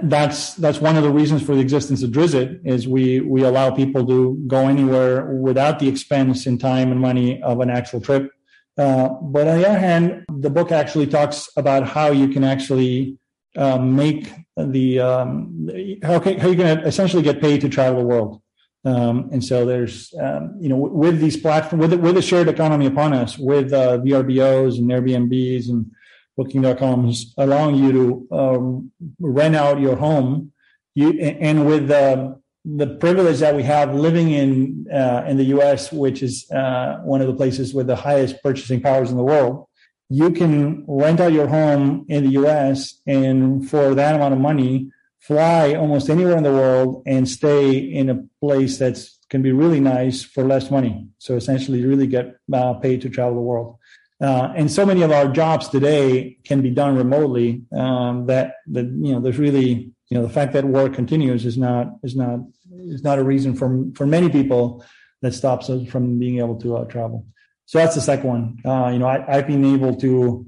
that's 0.03 0.55
that's 0.55 0.79
one 0.79 0.95
of 0.95 1.03
the 1.03 1.09
reasons 1.09 1.41
for 1.41 1.55
the 1.55 1.61
existence 1.61 2.03
of 2.03 2.11
Drisit 2.11 2.61
is 2.63 2.87
we 2.87 3.21
we 3.21 3.43
allow 3.43 3.71
people 3.71 4.05
to 4.07 4.41
go 4.47 4.67
anywhere 4.67 5.25
without 5.33 5.79
the 5.79 5.87
expense 5.87 6.45
in 6.45 6.57
time 6.57 6.91
and 6.91 6.99
money 6.99 7.41
of 7.41 7.59
an 7.61 7.69
actual 7.69 8.01
trip. 8.01 8.31
Uh, 8.77 9.09
but 9.21 9.47
on 9.47 9.57
the 9.59 9.67
other 9.67 9.79
hand, 9.79 10.25
the 10.29 10.49
book 10.49 10.71
actually 10.71 11.07
talks 11.07 11.49
about 11.57 11.87
how 11.87 12.11
you 12.11 12.27
can 12.29 12.43
actually 12.43 13.17
uh, 13.57 13.77
make 13.77 14.31
the 14.57 14.99
um, 14.99 15.69
how, 16.03 16.19
how 16.19 16.47
you 16.47 16.55
can 16.55 16.79
essentially 16.85 17.23
get 17.23 17.41
paid 17.41 17.61
to 17.61 17.69
travel 17.69 17.99
the 17.99 18.05
world. 18.05 18.41
Um, 18.83 19.29
and 19.31 19.43
so 19.43 19.65
there's 19.65 20.13
um, 20.19 20.55
you 20.59 20.69
know 20.69 20.77
with 20.77 21.19
these 21.19 21.37
platforms 21.37 21.81
with 21.81 21.99
with 21.99 22.17
a 22.17 22.21
shared 22.21 22.47
economy 22.47 22.85
upon 22.85 23.13
us 23.13 23.37
with 23.37 23.73
uh, 23.73 23.99
VRBOs 23.99 24.77
and 24.77 24.89
Airbnbs 24.89 25.69
and 25.69 25.91
Booking.com 26.37 27.09
is 27.09 27.33
allowing 27.37 27.75
you 27.75 27.91
to 27.91 28.35
um, 28.35 28.91
rent 29.19 29.55
out 29.55 29.79
your 29.79 29.95
home. 29.95 30.51
You 30.95 31.11
and 31.19 31.65
with 31.65 31.91
um, 31.91 32.41
the 32.65 32.87
privilege 32.87 33.39
that 33.39 33.55
we 33.55 33.63
have 33.63 33.93
living 33.93 34.31
in 34.31 34.87
uh, 34.91 35.25
in 35.27 35.37
the 35.37 35.45
U.S., 35.45 35.91
which 35.91 36.21
is 36.21 36.49
uh, 36.51 36.99
one 37.03 37.21
of 37.21 37.27
the 37.27 37.33
places 37.33 37.73
with 37.73 37.87
the 37.87 37.95
highest 37.95 38.41
purchasing 38.43 38.81
powers 38.81 39.09
in 39.11 39.17
the 39.17 39.23
world, 39.23 39.67
you 40.09 40.31
can 40.31 40.85
rent 40.87 41.19
out 41.19 41.31
your 41.31 41.47
home 41.47 42.05
in 42.09 42.23
the 42.23 42.31
U.S. 42.31 43.01
and 43.07 43.69
for 43.69 43.95
that 43.95 44.15
amount 44.15 44.33
of 44.33 44.39
money, 44.39 44.91
fly 45.19 45.73
almost 45.75 46.09
anywhere 46.09 46.37
in 46.37 46.43
the 46.43 46.51
world 46.51 47.03
and 47.05 47.27
stay 47.29 47.77
in 47.77 48.09
a 48.09 48.23
place 48.41 48.77
that's 48.77 49.17
can 49.31 49.41
be 49.41 49.53
really 49.53 49.79
nice 49.79 50.21
for 50.23 50.43
less 50.43 50.69
money. 50.69 51.07
So 51.17 51.35
essentially, 51.35 51.79
you 51.79 51.87
really 51.87 52.05
get 52.05 52.35
uh, 52.53 52.73
paid 52.73 53.01
to 53.01 53.09
travel 53.09 53.35
the 53.35 53.41
world. 53.41 53.77
Uh, 54.21 54.53
and 54.55 54.71
so 54.71 54.85
many 54.85 55.01
of 55.01 55.11
our 55.11 55.27
jobs 55.27 55.67
today 55.69 56.37
can 56.43 56.61
be 56.61 56.69
done 56.69 56.95
remotely. 56.95 57.63
Um, 57.75 58.27
that 58.27 58.55
that 58.67 58.85
you 58.85 59.13
know, 59.13 59.19
there's 59.19 59.39
really 59.39 59.91
you 60.09 60.17
know 60.17 60.21
the 60.21 60.33
fact 60.33 60.53
that 60.53 60.65
work 60.65 60.93
continues 60.93 61.45
is 61.45 61.57
not 61.57 61.87
is 62.03 62.15
not 62.15 62.39
is 62.71 63.03
not 63.03 63.17
a 63.17 63.23
reason 63.23 63.55
for 63.55 63.85
for 63.95 64.05
many 64.05 64.29
people 64.29 64.85
that 65.21 65.33
stops 65.33 65.69
us 65.69 65.87
from 65.87 66.19
being 66.19 66.37
able 66.39 66.59
to 66.61 66.77
uh, 66.77 66.85
travel. 66.85 67.25
So 67.65 67.77
that's 67.77 67.95
the 67.95 68.01
second 68.01 68.29
one. 68.29 68.57
Uh, 68.65 68.89
you 68.89 68.99
know, 68.99 69.07
I, 69.07 69.37
I've 69.37 69.47
been 69.47 69.65
able 69.65 69.95
to 69.97 70.45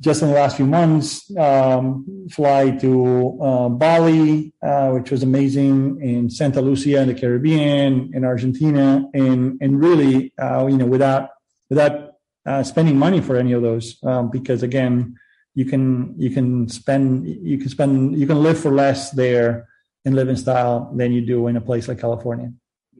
just 0.00 0.20
in 0.20 0.28
the 0.28 0.34
last 0.34 0.56
few 0.56 0.66
months 0.66 1.34
um, 1.36 2.26
fly 2.30 2.70
to 2.70 3.38
uh, 3.40 3.68
Bali, 3.68 4.52
uh, 4.62 4.90
which 4.90 5.10
was 5.10 5.22
amazing, 5.22 6.00
in 6.02 6.28
Santa 6.28 6.60
Lucia 6.60 7.00
in 7.00 7.08
the 7.08 7.14
Caribbean, 7.14 8.10
in 8.14 8.24
Argentina, 8.24 9.04
and 9.14 9.58
and 9.60 9.80
really, 9.80 10.32
uh, 10.38 10.66
you 10.66 10.76
know, 10.76 10.86
without 10.86 11.30
without 11.70 12.11
uh, 12.46 12.62
spending 12.62 12.98
money 12.98 13.20
for 13.20 13.36
any 13.36 13.52
of 13.52 13.62
those, 13.62 14.02
um, 14.04 14.30
because 14.30 14.62
again, 14.62 15.16
you 15.54 15.64
can 15.64 16.14
you 16.18 16.30
can 16.30 16.68
spend 16.68 17.26
you 17.26 17.58
can 17.58 17.68
spend 17.68 18.18
you 18.18 18.26
can 18.26 18.42
live 18.42 18.58
for 18.58 18.72
less 18.72 19.10
there 19.10 19.68
and 20.04 20.16
live 20.16 20.28
in 20.28 20.36
style 20.36 20.92
than 20.96 21.12
you 21.12 21.24
do 21.24 21.46
in 21.46 21.56
a 21.56 21.60
place 21.60 21.88
like 21.88 22.00
California. 22.00 22.52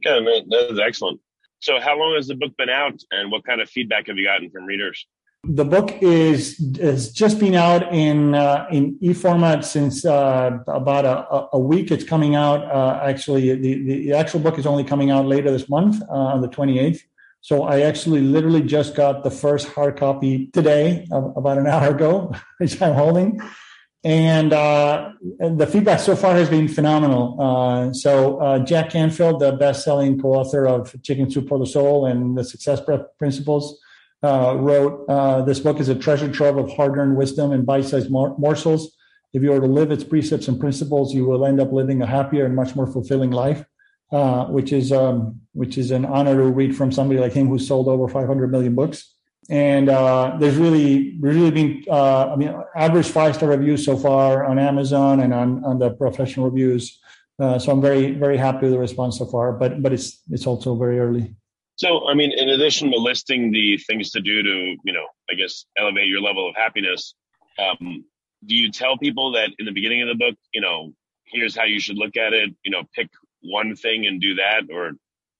Yeah, 0.05 0.19
man, 0.19 0.47
that 0.49 0.71
is 0.71 0.79
excellent. 0.79 1.19
So, 1.59 1.79
how 1.79 1.97
long 1.97 2.15
has 2.15 2.27
the 2.27 2.35
book 2.35 2.55
been 2.57 2.69
out, 2.69 2.99
and 3.11 3.31
what 3.31 3.45
kind 3.45 3.61
of 3.61 3.69
feedback 3.69 4.07
have 4.07 4.17
you 4.17 4.25
gotten 4.25 4.49
from 4.49 4.65
readers? 4.65 5.05
The 5.45 5.65
book 5.65 5.91
is 6.01 6.57
has 6.79 7.11
just 7.11 7.39
been 7.39 7.55
out 7.55 7.93
in 7.93 8.35
uh, 8.35 8.67
in 8.71 8.97
e 9.01 9.13
format 9.13 9.65
since 9.65 10.05
uh, 10.05 10.59
about 10.67 11.05
a, 11.05 11.47
a, 11.53 11.59
week. 11.59 11.91
It's 11.91 12.03
coming 12.03 12.35
out 12.35 12.63
uh, 12.63 12.99
actually. 13.03 13.53
The, 13.55 13.83
the 13.83 14.13
actual 14.13 14.39
book 14.39 14.57
is 14.57 14.65
only 14.65 14.83
coming 14.83 15.11
out 15.11 15.25
later 15.25 15.51
this 15.51 15.67
month 15.67 16.01
uh, 16.09 16.33
on 16.33 16.41
the 16.41 16.47
twenty 16.47 16.79
eighth. 16.79 17.03
So 17.43 17.63
I 17.63 17.81
actually 17.81 18.21
literally 18.21 18.61
just 18.61 18.95
got 18.95 19.25
the 19.25 19.29
first 19.29 19.67
hard 19.67 19.97
copy 19.97 20.47
today, 20.53 21.05
about 21.11 21.57
an 21.57 21.67
hour 21.67 21.93
ago, 21.93 22.33
which 22.57 22.81
I'm 22.81 22.93
holding. 22.93 23.41
And, 24.05 24.53
uh, 24.53 25.11
the 25.39 25.67
feedback 25.67 25.99
so 25.99 26.15
far 26.15 26.35
has 26.35 26.49
been 26.49 26.69
phenomenal. 26.69 27.35
Uh, 27.41 27.93
so 27.93 28.37
uh, 28.37 28.59
Jack 28.59 28.91
Canfield, 28.91 29.41
the 29.41 29.51
best-selling 29.51 30.21
co-author 30.21 30.65
of 30.65 30.95
Chicken 31.03 31.29
Soup 31.29 31.45
for 31.49 31.59
the 31.59 31.65
Soul 31.65 32.05
and 32.05 32.37
the 32.37 32.45
Success 32.45 32.79
Principles, 33.19 33.77
uh, 34.23 34.55
wrote, 34.57 35.05
uh, 35.09 35.41
"This 35.41 35.59
book 35.59 35.81
is 35.81 35.89
a 35.89 35.95
treasure 35.95 36.31
trove 36.31 36.57
of 36.57 36.71
hard-earned 36.71 37.17
wisdom 37.17 37.51
and 37.51 37.65
bite-sized 37.65 38.09
mor- 38.09 38.37
morsels. 38.37 38.95
If 39.33 39.43
you 39.43 39.51
were 39.51 39.59
to 39.59 39.67
live 39.67 39.91
its 39.91 40.05
precepts 40.05 40.47
and 40.47 40.57
principles, 40.57 41.13
you 41.13 41.25
will 41.25 41.45
end 41.45 41.59
up 41.59 41.73
living 41.73 42.01
a 42.01 42.05
happier 42.05 42.45
and 42.45 42.55
much 42.55 42.73
more 42.73 42.87
fulfilling 42.87 43.31
life." 43.31 43.65
Uh, 44.13 44.45
which 44.45 44.71
is 44.71 44.91
um, 44.91 45.41
which 45.53 45.75
is 45.75 45.89
an 45.89 46.05
honor 46.05 46.35
to 46.35 46.43
read 46.43 46.77
from 46.77 46.91
somebody 46.91 47.19
like 47.19 47.33
him 47.33 47.47
who's 47.47 47.67
sold 47.67 47.87
over 47.87 48.07
500 48.07 48.51
million 48.51 48.75
books. 48.75 49.11
And 49.49 49.89
uh, 49.89 50.37
there's 50.39 50.55
really 50.55 51.17
really 51.19 51.49
been 51.49 51.83
uh, 51.89 52.31
I 52.31 52.35
mean 52.35 52.53
average 52.75 53.07
five 53.07 53.33
star 53.33 53.49
reviews 53.49 53.83
so 53.83 53.97
far 53.97 54.45
on 54.45 54.59
Amazon 54.59 55.19
and 55.21 55.33
on 55.33 55.65
on 55.65 55.79
the 55.79 55.89
professional 55.95 56.47
reviews. 56.47 56.99
Uh, 57.39 57.57
so 57.57 57.71
I'm 57.71 57.81
very 57.81 58.11
very 58.11 58.37
happy 58.37 58.65
with 58.65 58.73
the 58.73 58.77
response 58.77 59.17
so 59.17 59.25
far. 59.25 59.51
But 59.51 59.81
but 59.81 59.91
it's 59.91 60.21
it's 60.29 60.45
also 60.45 60.75
very 60.75 60.99
early. 60.99 61.35
So 61.77 62.07
I 62.07 62.13
mean, 62.13 62.33
in 62.37 62.49
addition 62.49 62.91
to 62.91 62.97
listing 62.97 63.51
the 63.51 63.79
things 63.79 64.11
to 64.11 64.21
do 64.21 64.43
to 64.43 64.75
you 64.83 64.93
know 64.93 65.07
I 65.31 65.33
guess 65.33 65.65
elevate 65.75 66.05
your 66.05 66.21
level 66.21 66.47
of 66.47 66.55
happiness, 66.55 67.15
um, 67.57 68.05
do 68.45 68.53
you 68.53 68.71
tell 68.71 68.95
people 68.95 69.31
that 69.31 69.49
in 69.57 69.65
the 69.65 69.71
beginning 69.71 70.03
of 70.03 70.07
the 70.07 70.15
book, 70.23 70.35
you 70.53 70.61
know, 70.61 70.93
here's 71.25 71.55
how 71.55 71.63
you 71.63 71.79
should 71.79 71.97
look 71.97 72.15
at 72.15 72.33
it, 72.33 72.53
you 72.63 72.69
know, 72.71 72.83
pick 72.93 73.09
one 73.43 73.75
thing 73.75 74.05
and 74.05 74.21
do 74.21 74.35
that 74.35 74.63
or 74.71 74.91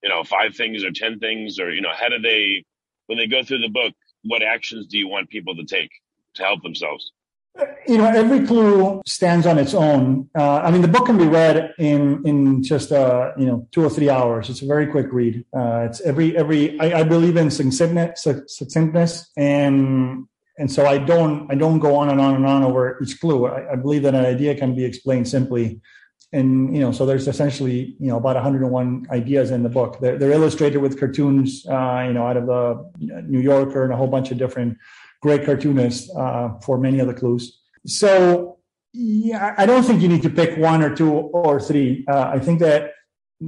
you 0.01 0.09
know 0.09 0.23
five 0.23 0.55
things 0.55 0.83
or 0.83 0.91
ten 0.91 1.19
things 1.19 1.59
or 1.59 1.71
you 1.71 1.81
know 1.81 1.93
how 1.97 2.09
do 2.09 2.19
they 2.19 2.63
when 3.07 3.17
they 3.17 3.27
go 3.27 3.43
through 3.43 3.59
the 3.59 3.69
book 3.69 3.93
what 4.23 4.41
actions 4.41 4.87
do 4.87 4.97
you 4.97 5.07
want 5.07 5.29
people 5.29 5.55
to 5.55 5.65
take 5.65 5.91
to 6.35 6.43
help 6.43 6.63
themselves? 6.63 7.11
You 7.87 7.99
know 7.99 8.05
every 8.05 8.47
clue 8.47 9.01
stands 9.05 9.45
on 9.45 9.59
its 9.59 9.75
own. 9.75 10.27
Uh, 10.35 10.57
i 10.65 10.71
mean 10.71 10.81
the 10.81 10.87
book 10.87 11.05
can 11.05 11.19
be 11.19 11.27
read 11.27 11.71
in 11.77 12.25
in 12.25 12.63
just 12.63 12.91
uh 12.91 13.31
you 13.37 13.45
know 13.45 13.67
two 13.71 13.83
or 13.85 13.91
three 13.91 14.09
hours. 14.09 14.49
It's 14.49 14.63
a 14.63 14.65
very 14.65 14.87
quick 14.87 15.07
read. 15.11 15.45
Uh, 15.55 15.85
it's 15.87 16.01
every 16.01 16.35
every 16.35 16.79
I, 16.79 17.01
I 17.01 17.03
believe 17.03 17.37
in 17.37 17.51
succinctness, 17.51 18.25
succinctness 18.47 19.29
and 19.37 20.25
and 20.57 20.71
so 20.71 20.85
i 20.85 20.97
don't 20.97 21.51
i 21.51 21.55
don't 21.55 21.79
go 21.79 21.95
on 21.95 22.09
and 22.09 22.21
on 22.21 22.35
and 22.35 22.45
on 22.47 22.63
over 22.63 22.99
each 23.03 23.19
clue. 23.19 23.45
I, 23.45 23.73
I 23.73 23.75
believe 23.75 24.01
that 24.03 24.15
an 24.15 24.25
idea 24.25 24.55
can 24.55 24.73
be 24.75 24.83
explained 24.83 25.27
simply 25.27 25.79
and 26.33 26.75
you 26.75 26.81
know 26.81 26.91
so 26.91 27.05
there's 27.05 27.27
essentially 27.27 27.95
you 27.99 28.07
know 28.07 28.17
about 28.17 28.35
101 28.35 29.07
ideas 29.11 29.51
in 29.51 29.63
the 29.63 29.69
book. 29.69 29.99
They're, 29.99 30.17
they're 30.17 30.31
illustrated 30.31 30.79
with 30.79 30.99
cartoons 30.99 31.65
uh, 31.67 32.03
you 32.07 32.13
know 32.13 32.27
out 32.27 32.37
of 32.37 32.47
the 32.47 33.23
new 33.27 33.39
yorker 33.39 33.83
and 33.83 33.93
a 33.93 33.95
whole 33.95 34.07
bunch 34.07 34.31
of 34.31 34.37
different 34.37 34.77
great 35.21 35.45
cartoonists 35.45 36.13
uh, 36.17 36.55
for 36.65 36.77
many 36.77 36.99
of 36.99 37.07
the 37.07 37.13
clues. 37.13 37.61
So 37.85 38.57
yeah 38.95 39.55
i 39.57 39.65
don't 39.65 39.83
think 39.83 40.01
you 40.01 40.07
need 40.07 40.21
to 40.23 40.29
pick 40.29 40.57
one 40.57 40.83
or 40.83 40.93
two 40.93 41.11
or 41.11 41.59
three. 41.59 42.03
Uh, 42.07 42.27
i 42.35 42.39
think 42.39 42.59
that 42.59 42.91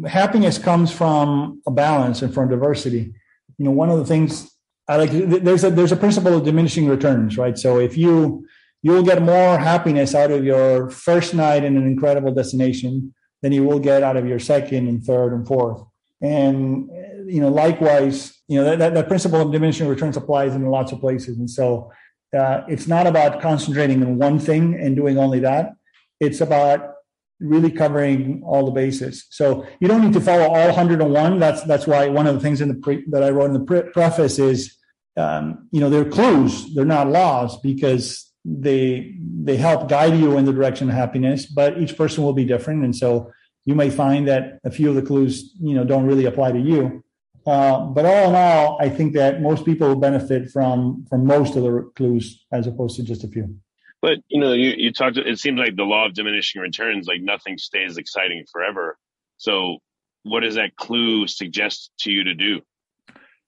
happiness 0.07 0.57
comes 0.57 0.91
from 0.91 1.61
a 1.67 1.71
balance 1.71 2.21
and 2.21 2.33
from 2.33 2.49
diversity. 2.49 3.13
You 3.57 3.65
know 3.65 3.71
one 3.71 3.89
of 3.89 3.97
the 3.97 4.05
things 4.05 4.51
i 4.87 4.97
like 4.97 5.11
there's 5.11 5.63
a 5.63 5.71
there's 5.71 5.91
a 5.91 5.97
principle 5.97 6.33
of 6.37 6.45
diminishing 6.45 6.87
returns 6.87 7.37
right? 7.37 7.57
So 7.57 7.79
if 7.79 7.97
you 7.97 8.45
you'll 8.85 9.01
get 9.01 9.19
more 9.19 9.57
happiness 9.57 10.13
out 10.13 10.29
of 10.29 10.45
your 10.45 10.91
first 10.91 11.33
night 11.33 11.63
in 11.63 11.75
an 11.75 11.87
incredible 11.87 12.31
destination 12.31 13.15
than 13.41 13.51
you 13.51 13.63
will 13.63 13.79
get 13.79 14.03
out 14.03 14.15
of 14.15 14.27
your 14.27 14.37
second 14.37 14.87
and 14.87 15.03
third 15.03 15.33
and 15.33 15.47
fourth. 15.47 15.81
And 16.21 16.87
you 17.27 17.41
know, 17.41 17.49
likewise, 17.49 18.39
you 18.47 18.59
know 18.59 18.77
that, 18.77 18.93
that, 18.93 19.07
principle 19.07 19.41
of 19.41 19.51
diminishing 19.51 19.87
returns 19.87 20.17
applies 20.17 20.53
in 20.53 20.63
lots 20.67 20.91
of 20.91 20.99
places. 20.99 21.39
And 21.39 21.49
so, 21.49 21.91
uh, 22.37 22.61
it's 22.67 22.85
not 22.85 23.07
about 23.07 23.41
concentrating 23.41 24.03
on 24.03 24.19
one 24.19 24.37
thing 24.37 24.75
and 24.75 24.95
doing 24.95 25.17
only 25.17 25.39
that. 25.39 25.73
It's 26.19 26.39
about 26.39 26.93
really 27.39 27.71
covering 27.71 28.43
all 28.45 28.65
the 28.65 28.71
bases. 28.71 29.25
So 29.31 29.65
you 29.79 29.87
don't 29.87 30.03
need 30.03 30.13
to 30.13 30.21
follow 30.21 30.45
all 30.45 30.67
101. 30.67 31.39
That's 31.39 31.63
that's 31.63 31.87
why 31.87 32.07
one 32.09 32.27
of 32.27 32.35
the 32.35 32.41
things 32.41 32.61
in 32.61 32.67
the 32.67 32.75
pre, 32.75 33.03
that 33.09 33.23
I 33.23 33.31
wrote 33.31 33.45
in 33.45 33.53
the 33.53 33.65
pre- 33.65 33.89
preface 33.91 34.37
is, 34.37 34.77
um, 35.17 35.69
you 35.71 35.79
know, 35.79 35.89
they're 35.89 36.05
clues, 36.05 36.75
they're 36.75 36.85
not 36.85 37.09
laws 37.09 37.59
because 37.61 38.24
they 38.45 39.15
they 39.43 39.57
help 39.57 39.89
guide 39.89 40.15
you 40.15 40.37
in 40.37 40.45
the 40.45 40.53
direction 40.53 40.87
of 40.87 40.95
happiness 40.95 41.47
but 41.47 41.79
each 41.79 41.97
person 41.97 42.23
will 42.23 42.33
be 42.33 42.45
different. 42.45 42.83
And 42.83 42.95
so 42.95 43.31
you 43.65 43.73
may 43.73 43.89
find 43.89 44.27
that 44.27 44.59
a 44.63 44.69
few 44.69 44.89
of 44.89 44.95
the 44.95 45.01
clues 45.01 45.51
you 45.59 45.73
know 45.73 45.83
don't 45.83 46.05
really 46.05 46.25
apply 46.25 46.51
to 46.51 46.59
you. 46.59 47.03
Uh, 47.45 47.85
but 47.85 48.05
all 48.05 48.29
in 48.29 48.35
all 48.35 48.77
i 48.81 48.89
think 48.89 49.13
that 49.13 49.39
most 49.39 49.65
people 49.65 49.87
will 49.87 49.95
benefit 49.95 50.49
from 50.49 51.05
from 51.09 51.25
most 51.27 51.55
of 51.55 51.61
the 51.61 51.91
clues 51.95 52.43
as 52.51 52.65
opposed 52.65 52.95
to 52.95 53.03
just 53.03 53.23
a 53.23 53.27
few. 53.27 53.55
But 54.01 54.19
you 54.27 54.39
know 54.39 54.53
you, 54.53 54.73
you 54.77 54.93
talked 54.93 55.17
it 55.17 55.39
seems 55.39 55.59
like 55.59 55.75
the 55.75 55.83
law 55.83 56.05
of 56.05 56.13
diminishing 56.13 56.61
returns 56.61 57.07
like 57.07 57.21
nothing 57.21 57.57
stays 57.57 57.97
exciting 57.97 58.45
forever. 58.51 58.97
So 59.37 59.79
what 60.23 60.41
does 60.41 60.55
that 60.55 60.75
clue 60.75 61.27
suggest 61.27 61.91
to 61.99 62.11
you 62.11 62.23
to 62.25 62.35
do? 62.35 62.61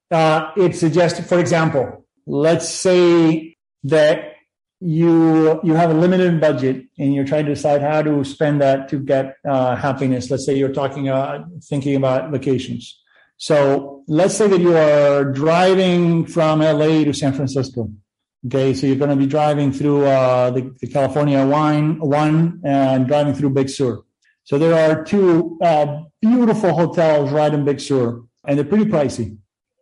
Uh, 0.09 0.51
it 0.57 0.75
suggests 0.75 1.27
for 1.27 1.39
example 1.39 2.05
let's 2.25 2.67
say 2.69 3.55
that 3.83 4.36
you 4.79 5.59
you 5.63 5.73
have 5.73 5.89
a 5.89 5.93
limited 5.93 6.39
budget 6.39 6.85
and 6.99 7.13
you're 7.13 7.25
trying 7.25 7.45
to 7.45 7.53
decide 7.53 7.81
how 7.81 8.01
to 8.01 8.23
spend 8.23 8.61
that 8.61 8.89
to 8.89 8.99
get 8.99 9.37
uh, 9.47 9.75
happiness. 9.75 10.29
Let's 10.29 10.45
say 10.45 10.55
you're 10.55 10.73
talking 10.73 11.09
uh, 11.09 11.45
thinking 11.63 11.95
about 11.95 12.31
vacations. 12.31 13.01
So 13.37 14.03
let's 14.07 14.35
say 14.35 14.47
that 14.47 14.59
you 14.59 14.75
are 14.75 15.25
driving 15.25 16.25
from 16.25 16.59
la 16.59 16.87
to 16.87 17.13
san 17.13 17.33
francisco 17.33 17.89
okay? 18.47 18.73
So 18.73 18.87
you're 18.87 18.95
going 18.95 19.09
to 19.09 19.15
be 19.15 19.27
driving 19.27 19.71
through 19.71 20.05
uh, 20.05 20.51
the, 20.51 20.73
the, 20.79 20.87
california 20.87 21.45
wine 21.45 21.99
one 21.99 22.61
and 22.63 23.07
driving 23.07 23.33
through 23.33 23.51
big 23.51 23.69
sur. 23.69 24.01
So 24.43 24.57
there 24.57 24.73
are 24.73 25.03
two 25.03 25.57
uh, 25.61 26.03
beautiful 26.21 26.73
hotels 26.73 27.31
right 27.31 27.53
in 27.53 27.65
big 27.65 27.79
sur 27.79 28.21
and 28.45 28.57
they're 28.57 28.65
pretty 28.65 28.85
pricey 28.85 29.37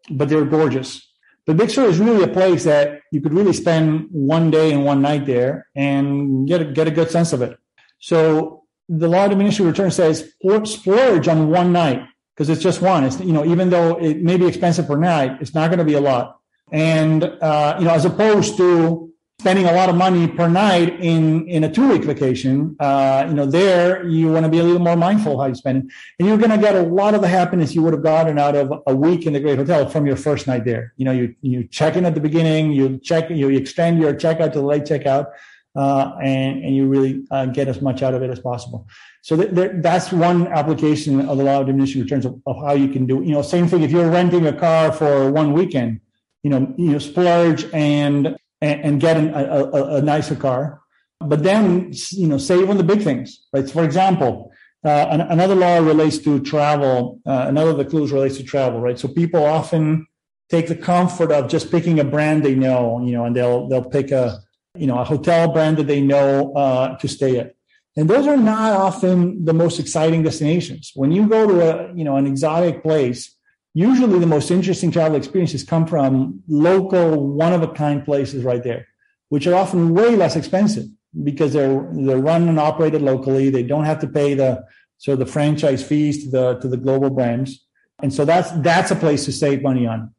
but 0.10 0.30
they're 0.30 0.46
gorgeous 0.46 1.02
but 1.46 1.58
Big 1.58 1.70
Sur 1.70 1.86
is 1.86 2.00
really 2.00 2.24
a 2.24 2.28
place 2.28 2.64
that 2.64 3.02
you 3.12 3.22
could 3.22 3.34
really 3.34 3.54
spend 3.54 4.08
one 4.12 4.50
day 4.50 4.72
and 4.72 4.84
one 4.84 5.02
night 5.02 5.26
there 5.26 5.68
and 5.76 6.48
get 6.48 6.62
a, 6.62 6.66
get 6.66 6.88
a 6.88 6.92
good 6.92 7.12
sense 7.12 7.34
of 7.34 7.42
it. 7.42 7.58
So 8.00 8.64
the 8.90 9.08
law 9.08 9.26
of 9.26 9.32
diminishing 9.32 9.66
return 9.66 9.92
says 9.92 10.34
splurge 10.64 11.28
on 11.28 11.50
one 11.50 11.72
night 11.72 12.04
because 12.34 12.50
it's 12.50 12.62
just 12.62 12.82
one. 12.82 13.04
It's 13.04 13.20
you 13.20 13.34
know 13.34 13.46
even 13.46 13.70
though 13.70 13.98
it 13.98 14.22
may 14.22 14.38
be 14.38 14.48
expensive 14.48 14.88
per 14.88 14.98
night, 14.98 15.38
it's 15.42 15.54
not 15.54 15.70
going 15.70 15.80
to 15.80 15.86
be 15.86 15.94
a 15.94 16.02
lot. 16.02 16.40
And 16.72 17.24
uh, 17.24 17.78
you 17.80 17.86
know 17.86 17.94
as 17.94 18.06
opposed 18.06 18.58
to 18.58 19.12
spending 19.40 19.66
a 19.66 19.72
lot 19.74 19.90
of 19.90 19.96
money 19.96 20.28
per 20.28 20.48
night 20.50 21.00
in 21.02 21.48
in 21.48 21.64
a 21.66 21.72
two 21.72 21.88
week 21.90 22.04
vacation, 22.04 22.76
uh, 22.80 23.26
you 23.28 23.36
know, 23.36 23.46
there 23.46 24.08
you 24.08 24.32
want 24.32 24.44
to 24.44 24.50
be 24.50 24.58
a 24.58 24.64
little 24.64 24.82
more 24.82 24.96
mindful 24.96 25.40
how 25.40 25.46
you 25.46 25.54
spend 25.54 25.78
it, 25.84 25.86
and 26.18 26.28
you're 26.28 26.38
going 26.38 26.50
to 26.50 26.58
get 26.58 26.74
a 26.76 26.82
lot 26.82 27.14
of 27.14 27.22
the 27.22 27.28
happiness 27.28 27.76
you 27.76 27.84
would 27.84 27.94
have 27.94 28.02
gotten 28.02 28.40
out 28.40 28.56
of 28.56 28.82
a 28.88 28.96
week 28.96 29.28
in 29.28 29.34
the 29.34 29.40
great 29.40 29.60
hotel 29.60 29.88
from 29.88 30.08
your 30.08 30.16
first 30.16 30.48
night 30.48 30.66
there. 30.66 30.94
You 30.98 31.06
know, 31.06 31.12
you 31.12 31.36
you 31.42 31.68
check 31.68 31.96
in 31.96 32.06
at 32.06 32.16
the 32.16 32.22
beginning, 32.22 32.72
you 32.72 32.98
check, 32.98 33.30
you 33.30 33.50
extend 33.50 34.00
your 34.00 34.14
checkout 34.14 34.54
to 34.54 34.60
the 34.60 34.66
late 34.66 34.84
checkout, 34.84 35.28
uh, 35.76 36.14
and 36.24 36.64
and 36.64 36.76
you 36.76 36.88
really 36.88 37.24
uh, 37.30 37.46
get 37.46 37.68
as 37.68 37.82
much 37.82 38.02
out 38.02 38.16
of 38.16 38.24
it 38.24 38.32
as 38.32 38.40
possible. 38.40 38.88
So 39.22 39.36
th- 39.36 39.54
th- 39.54 39.72
that's 39.76 40.12
one 40.12 40.48
application 40.48 41.28
of 41.30 41.38
the 41.38 41.44
law 41.44 41.60
of 41.60 41.68
diminishing 41.68 42.02
returns 42.02 42.26
of, 42.26 42.42
of 42.48 42.56
how 42.66 42.74
you 42.74 42.88
can 42.88 43.06
do. 43.06 43.22
You 43.22 43.34
know, 43.34 43.44
same 43.44 43.68
thing 43.68 43.84
if 43.84 43.92
you're 43.92 44.10
renting 44.10 44.48
a 44.48 44.54
car 44.54 44.92
for 44.92 45.32
one 45.32 45.54
weekend. 45.54 46.00
You 46.42 46.52
know, 46.52 46.74
you 46.78 46.92
know, 46.92 47.00
splurge 47.00 47.66
and 47.74 48.38
and, 48.66 48.82
and 48.86 49.02
get 49.02 49.18
an, 49.18 49.34
a, 49.34 49.44
a, 49.80 49.96
a, 49.98 50.02
nicer 50.02 50.36
car. 50.36 50.82
But 51.20 51.44
then, 51.44 51.94
you 52.12 52.28
know, 52.28 52.38
save 52.38 52.70
on 52.70 52.78
the 52.78 52.84
big 52.84 53.02
things, 53.02 53.46
right? 53.54 53.70
For 53.70 53.84
example, 53.84 54.52
uh, 54.84 55.08
an, 55.12 55.22
another 55.22 55.56
law 55.56 55.78
relates 55.78 56.18
to 56.20 56.40
travel. 56.42 57.20
Uh, 57.26 57.46
another 57.48 57.72
of 57.72 57.78
the 57.78 57.86
clues 57.86 58.12
relates 58.12 58.38
to 58.38 58.44
travel, 58.44 58.80
right? 58.80 59.00
So 59.00 59.08
people 59.08 59.44
often 59.46 60.08
take 60.50 60.68
the 60.68 60.76
comfort 60.76 61.32
of 61.32 61.48
just 61.48 61.72
picking 61.72 62.00
a 62.00 62.04
brand 62.04 62.44
they 62.44 62.56
know, 62.56 63.02
you 63.06 63.14
know, 63.14 63.26
and 63.26 63.36
they'll 63.36 63.68
they'll 63.68 63.90
pick 63.98 64.12
a 64.12 64.40
you 64.76 64.88
know 64.88 65.00
a 65.00 65.04
hotel 65.04 65.52
brand 65.52 65.78
that 65.78 65.88
they 65.88 66.02
know 66.02 66.54
uh, 66.54 66.98
to 66.98 67.08
stay 67.08 67.40
at. 67.40 67.56
And 67.98 68.10
those 68.10 68.28
are 68.28 68.38
not 68.38 68.74
often 68.74 69.46
the 69.46 69.54
most 69.54 69.80
exciting 69.80 70.22
destinations. 70.22 70.92
When 70.96 71.12
you 71.12 71.28
go 71.28 71.48
to 71.48 71.56
a 71.62 71.96
you 71.96 72.04
know 72.04 72.18
an 72.18 72.28
exotic 72.28 72.84
place, 72.84 73.35
usually 73.76 74.18
the 74.18 74.26
most 74.26 74.50
interesting 74.50 74.90
travel 74.90 75.18
experiences 75.18 75.64
come 75.64 75.86
from 75.86 76.42
local, 76.48 77.28
one 77.28 77.54
of 77.54 77.62
a 77.62 77.68
kind 77.68 78.04
places 78.04 78.44
right 78.44 78.64
there, 78.64 78.88
which 79.30 79.46
are 79.46 79.54
often 79.54 79.94
way 79.94 80.16
less 80.16 80.36
expensive 80.36 80.86
because 81.24 81.54
they're 81.54 81.88
they're 81.92 82.18
run 82.18 82.48
and 82.48 82.60
operated 82.60 83.02
locally. 83.04 83.50
They 83.52 83.64
don't 83.64 83.84
have 83.84 84.00
to 84.00 84.08
pay 84.08 84.34
the 84.34 84.66
of 85.08 85.20
the 85.20 85.26
franchise 85.28 85.84
fees 85.84 86.24
to 86.24 86.32
the 86.32 86.54
to 86.62 86.68
the 86.68 86.78
global 86.78 87.12
brands, 87.12 87.64
and 88.02 88.12
so 88.12 88.26
that's 88.26 88.50
that's 88.62 88.90
a 88.90 88.96
place 88.96 89.26
to 89.26 89.32
save 89.32 89.62
money 89.62 89.86
on. 89.86 90.16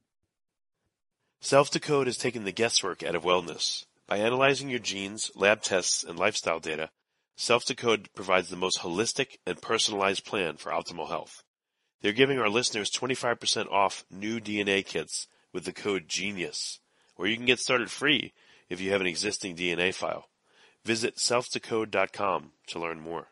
Self 1.40 1.70
Decode 1.70 2.06
has 2.06 2.18
taken 2.18 2.44
the 2.44 2.52
guesswork 2.52 3.02
out 3.02 3.14
of 3.14 3.24
wellness 3.24 3.86
by 4.06 4.18
analyzing 4.18 4.68
your 4.68 4.78
genes, 4.78 5.30
lab 5.34 5.62
tests, 5.62 6.04
and 6.04 6.18
lifestyle 6.18 6.60
data. 6.60 6.90
Self 7.36 7.64
Decode 7.64 8.10
provides 8.14 8.50
the 8.50 8.56
most 8.56 8.80
holistic 8.80 9.38
and 9.46 9.60
personalized 9.60 10.24
plan 10.24 10.56
for 10.56 10.70
optimal 10.70 11.08
health. 11.08 11.42
They're 12.02 12.12
giving 12.12 12.38
our 12.38 12.48
listeners 12.48 12.90
25% 12.90 13.70
off 13.70 14.04
new 14.10 14.40
DNA 14.40 14.84
kits 14.84 15.28
with 15.52 15.64
the 15.64 15.72
code 15.72 16.08
GENIUS, 16.08 16.78
or 17.16 17.26
you 17.26 17.36
can 17.36 17.46
get 17.46 17.58
started 17.58 17.90
free 17.90 18.32
if 18.68 18.80
you 18.80 18.90
have 18.92 19.00
an 19.00 19.06
existing 19.06 19.56
DNA 19.56 19.94
file. 19.94 20.28
Visit 20.84 21.16
selfdecode.com 21.16 22.52
to 22.68 22.78
learn 22.78 23.00
more. 23.00 23.28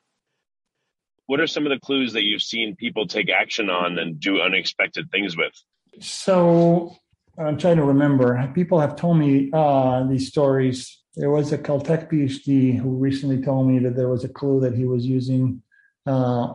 What 1.26 1.40
are 1.40 1.46
some 1.46 1.64
of 1.66 1.70
the 1.70 1.80
clues 1.80 2.12
that 2.12 2.24
you've 2.24 2.42
seen 2.42 2.76
people 2.76 3.06
take 3.06 3.30
action 3.30 3.70
on 3.70 3.98
and 3.98 4.20
do 4.20 4.40
unexpected 4.40 5.10
things 5.10 5.36
with? 5.36 5.54
So 6.00 6.96
I'm 7.38 7.58
trying 7.58 7.76
to 7.76 7.84
remember. 7.84 8.50
People 8.54 8.80
have 8.80 8.96
told 8.96 9.18
me 9.18 9.50
uh, 9.52 10.06
these 10.06 10.28
stories. 10.28 11.02
There 11.16 11.30
was 11.30 11.52
a 11.52 11.58
Caltech 11.58 12.10
PhD 12.10 12.78
who 12.78 12.96
recently 12.96 13.40
told 13.40 13.68
me 13.68 13.78
that 13.80 13.96
there 13.96 14.08
was 14.08 14.24
a 14.24 14.28
clue 14.28 14.60
that 14.60 14.74
he 14.74 14.84
was 14.84 15.06
using 15.06 15.62
uh, 16.06 16.10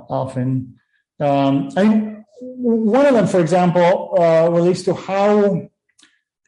often. 0.10 0.79
Um, 1.20 1.70
I 1.76 2.20
one 2.42 3.06
of 3.06 3.14
them, 3.14 3.28
for 3.28 3.40
example, 3.40 4.16
uh, 4.20 4.50
relates 4.50 4.84
to 4.84 4.94
how. 4.94 5.70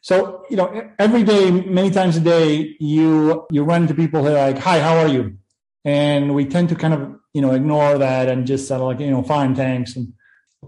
So 0.02 0.44
you 0.50 0.56
know, 0.56 0.90
every 0.98 1.22
day, 1.22 1.50
many 1.50 1.90
times 1.90 2.16
a 2.16 2.20
day, 2.20 2.76
you 2.80 3.46
you 3.50 3.62
run 3.62 3.82
into 3.82 3.94
people 3.94 4.22
who 4.22 4.28
are 4.28 4.50
like, 4.50 4.58
"Hi, 4.58 4.80
how 4.80 4.96
are 4.98 5.08
you?" 5.08 5.36
And 5.84 6.34
we 6.34 6.44
tend 6.46 6.68
to 6.70 6.74
kind 6.74 6.94
of 6.94 7.14
you 7.32 7.42
know 7.42 7.52
ignore 7.52 7.98
that 7.98 8.28
and 8.28 8.46
just 8.46 8.66
say 8.68 8.76
like, 8.76 9.00
you 9.00 9.10
know, 9.10 9.22
fine, 9.22 9.54
thanks. 9.54 9.94
And 9.96 10.12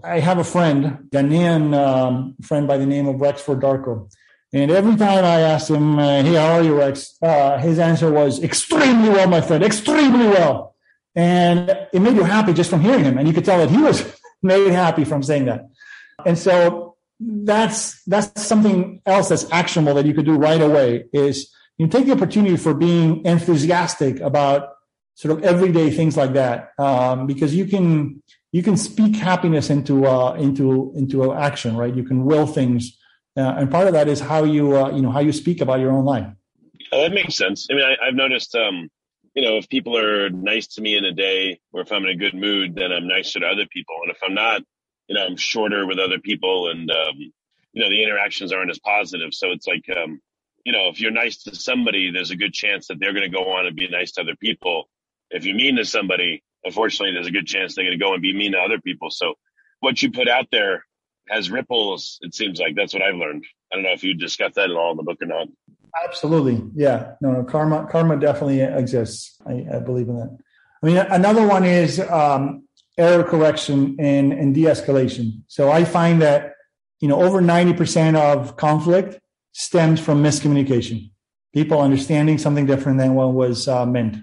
I 0.03 0.19
have 0.19 0.37
a 0.37 0.43
friend, 0.43 1.07
Ghanaian 1.09 1.75
um, 1.75 2.35
friend 2.41 2.67
by 2.67 2.77
the 2.77 2.85
name 2.85 3.07
of 3.07 3.19
Rexford 3.19 3.61
Darko, 3.61 4.09
And 4.53 4.71
every 4.71 4.95
time 4.95 5.25
I 5.25 5.41
asked 5.41 5.69
him, 5.69 5.99
uh, 5.99 6.23
"Hey, 6.23 6.35
how 6.35 6.53
are 6.53 6.63
you, 6.63 6.77
Rex?" 6.77 7.17
Uh, 7.21 7.57
his 7.57 7.79
answer 7.79 8.11
was, 8.11 8.41
"Extremely 8.41 9.09
well, 9.09 9.27
my 9.27 9.41
friend. 9.41 9.63
Extremely 9.63 10.27
well." 10.27 10.74
And 11.15 11.69
it 11.93 12.01
made 12.01 12.15
you 12.15 12.23
happy 12.23 12.53
just 12.53 12.69
from 12.69 12.81
hearing 12.81 13.03
him, 13.03 13.17
and 13.17 13.27
you 13.27 13.33
could 13.33 13.45
tell 13.45 13.59
that 13.59 13.69
he 13.69 13.77
was 13.77 14.19
made 14.43 14.71
happy 14.71 15.05
from 15.05 15.23
saying 15.23 15.45
that. 15.45 15.67
And 16.25 16.37
so 16.37 16.95
that's 17.19 18.03
that's 18.03 18.41
something 18.41 19.01
else 19.05 19.29
that's 19.29 19.49
actionable 19.51 19.93
that 19.93 20.05
you 20.05 20.13
could 20.13 20.25
do 20.25 20.35
right 20.35 20.61
away 20.61 21.05
is 21.13 21.49
you 21.77 21.87
take 21.87 22.05
the 22.05 22.11
opportunity 22.11 22.57
for 22.57 22.73
being 22.73 23.25
enthusiastic 23.25 24.19
about 24.19 24.73
sort 25.15 25.37
of 25.37 25.43
everyday 25.43 25.89
things 25.89 26.17
like 26.17 26.33
that 26.33 26.71
um, 26.77 27.25
because 27.25 27.55
you 27.55 27.65
can 27.65 28.21
you 28.51 28.63
can 28.63 28.77
speak 28.77 29.15
happiness 29.15 29.69
into 29.69 30.05
uh, 30.05 30.33
into 30.33 30.93
into 30.95 31.33
action 31.33 31.75
right? 31.75 31.95
You 31.95 32.03
can 32.03 32.25
will 32.25 32.47
things. 32.47 32.97
Uh, 33.37 33.53
and 33.57 33.69
part 33.69 33.87
of 33.87 33.93
that 33.93 34.07
is 34.07 34.21
how 34.21 34.43
you 34.43 34.77
uh, 34.77 34.91
you 34.91 35.01
know 35.01 35.11
how 35.11 35.19
you 35.19 35.31
speak 35.31 35.61
about 35.61 35.79
your 35.79 35.91
own 35.91 36.05
life. 36.05 36.27
Oh, 36.91 37.01
that 37.01 37.13
makes 37.13 37.35
sense. 37.35 37.67
I 37.71 37.75
mean 37.75 37.83
I, 37.83 38.05
have 38.05 38.15
noticed 38.15 38.55
um, 38.55 38.89
you 39.35 39.43
know, 39.43 39.57
if 39.57 39.69
people 39.69 39.97
are 39.97 40.29
nice 40.29 40.67
to 40.67 40.81
me 40.81 40.97
in 40.97 41.05
a 41.05 41.11
day 41.11 41.59
or 41.73 41.81
if 41.81 41.91
I'm 41.91 42.03
in 42.05 42.09
a 42.09 42.15
good 42.15 42.33
mood, 42.33 42.75
then 42.75 42.91
I'm 42.91 43.07
nicer 43.07 43.39
to 43.41 43.45
other 43.45 43.67
people. 43.69 43.95
And 44.01 44.11
if 44.11 44.17
I'm 44.23 44.33
not, 44.33 44.61
you 45.07 45.15
know, 45.15 45.25
I'm 45.25 45.37
shorter 45.37 45.85
with 45.85 45.99
other 45.99 46.19
people 46.19 46.69
and, 46.71 46.89
um, 46.89 47.17
you 47.17 47.83
know, 47.83 47.89
the 47.89 48.01
interactions 48.01 48.53
aren't 48.53 48.71
as 48.71 48.79
positive. 48.79 49.33
So 49.33 49.51
it's 49.51 49.67
like, 49.67 49.85
um, 49.95 50.21
you 50.63 50.71
know, 50.71 50.87
if 50.87 51.01
you're 51.01 51.11
nice 51.11 51.43
to 51.43 51.55
somebody, 51.55 52.11
there's 52.11 52.31
a 52.31 52.37
good 52.37 52.53
chance 52.53 52.87
that 52.87 52.99
they're 52.99 53.13
going 53.13 53.29
to 53.29 53.37
go 53.37 53.51
on 53.53 53.67
and 53.67 53.75
be 53.75 53.89
nice 53.89 54.13
to 54.13 54.21
other 54.21 54.35
people. 54.35 54.85
If 55.29 55.45
you're 55.45 55.55
mean 55.55 55.75
to 55.75 55.85
somebody, 55.85 56.41
unfortunately, 56.63 57.13
there's 57.13 57.27
a 57.27 57.31
good 57.31 57.45
chance 57.45 57.75
they're 57.75 57.85
going 57.85 57.99
to 57.99 58.03
go 58.03 58.13
and 58.13 58.21
be 58.21 58.33
mean 58.33 58.53
to 58.53 58.59
other 58.59 58.79
people. 58.79 59.11
So 59.11 59.35
what 59.81 60.01
you 60.01 60.11
put 60.11 60.29
out 60.29 60.47
there 60.51 60.85
has 61.29 61.49
ripples. 61.49 62.19
It 62.21 62.33
seems 62.33 62.59
like 62.59 62.75
that's 62.75 62.93
what 62.93 63.03
I've 63.03 63.15
learned. 63.15 63.45
I 63.71 63.75
don't 63.75 63.83
know 63.83 63.91
if 63.91 64.03
you 64.03 64.13
discussed 64.13 64.55
that 64.55 64.69
at 64.69 64.75
all 64.75 64.91
in 64.91 64.97
the 64.97 65.03
book 65.03 65.21
or 65.21 65.25
not. 65.25 65.47
Absolutely. 66.03 66.61
Yeah. 66.75 67.13
No, 67.21 67.31
no, 67.31 67.43
karma, 67.43 67.87
karma 67.89 68.19
definitely 68.19 68.61
exists. 68.61 69.39
I, 69.45 69.65
I 69.73 69.79
believe 69.79 70.09
in 70.09 70.17
that. 70.17 70.37
I 70.83 70.85
mean, 70.85 70.97
another 70.97 71.47
one 71.47 71.63
is 71.63 71.99
um, 71.99 72.67
error 72.97 73.23
correction 73.23 73.95
and, 73.99 74.33
and 74.33 74.53
de-escalation. 74.53 75.41
So 75.47 75.71
I 75.71 75.83
find 75.85 76.21
that, 76.21 76.53
you 76.99 77.07
know, 77.07 77.21
over 77.21 77.41
90% 77.41 78.15
of 78.15 78.55
conflict 78.57 79.19
stems 79.53 79.99
from 79.99 80.21
miscommunication. 80.21 81.11
People 81.53 81.79
understanding 81.79 82.37
something 82.37 82.65
different 82.65 82.99
than 82.99 83.15
what 83.15 83.33
was 83.33 83.67
uh, 83.67 83.85
meant. 83.85 84.17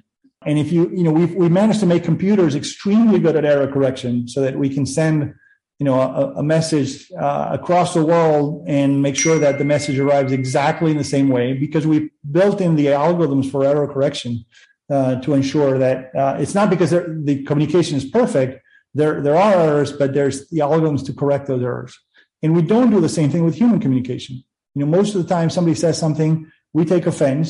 And 0.44 0.58
if 0.58 0.72
you, 0.72 0.90
you 0.90 1.04
know, 1.04 1.12
we've, 1.12 1.34
we 1.34 1.48
managed 1.48 1.80
to 1.80 1.86
make 1.86 2.04
computers 2.04 2.54
extremely 2.54 3.18
good 3.18 3.36
at 3.36 3.44
error 3.44 3.66
correction 3.66 4.28
so 4.28 4.40
that 4.40 4.58
we 4.58 4.68
can 4.68 4.84
send 4.84 5.34
you 5.82 5.86
know 5.88 6.00
a, 6.00 6.34
a 6.42 6.44
message 6.44 7.10
uh, 7.18 7.48
across 7.50 7.92
the 7.92 8.04
world 8.04 8.62
and 8.68 9.02
make 9.02 9.16
sure 9.16 9.36
that 9.40 9.58
the 9.58 9.64
message 9.64 9.98
arrives 9.98 10.30
exactly 10.30 10.92
in 10.92 10.96
the 10.96 11.10
same 11.16 11.28
way 11.28 11.54
because 11.54 11.84
we 11.88 12.08
built 12.30 12.60
in 12.60 12.76
the 12.76 12.86
algorithms 12.86 13.50
for 13.50 13.64
error 13.64 13.88
correction 13.88 14.44
uh, 14.90 15.16
to 15.22 15.34
ensure 15.34 15.80
that 15.80 16.14
uh, 16.14 16.36
it's 16.38 16.54
not 16.54 16.70
because 16.70 16.90
the 16.90 17.42
communication 17.48 17.96
is 17.96 18.04
perfect. 18.04 18.62
There 18.94 19.20
there 19.26 19.36
are 19.36 19.54
errors 19.54 19.90
but 19.90 20.14
there's 20.14 20.48
the 20.50 20.60
algorithms 20.60 21.04
to 21.06 21.12
correct 21.12 21.48
those 21.48 21.64
errors. 21.64 21.98
And 22.44 22.54
we 22.54 22.62
don't 22.62 22.92
do 22.92 23.00
the 23.00 23.14
same 23.18 23.30
thing 23.32 23.44
with 23.44 23.56
human 23.56 23.80
communication. 23.80 24.34
You 24.76 24.80
know 24.82 24.90
most 24.98 25.16
of 25.16 25.20
the 25.22 25.30
time 25.34 25.50
somebody 25.50 25.74
says 25.74 25.98
something 25.98 26.32
we 26.72 26.84
take 26.84 27.06
offense 27.06 27.48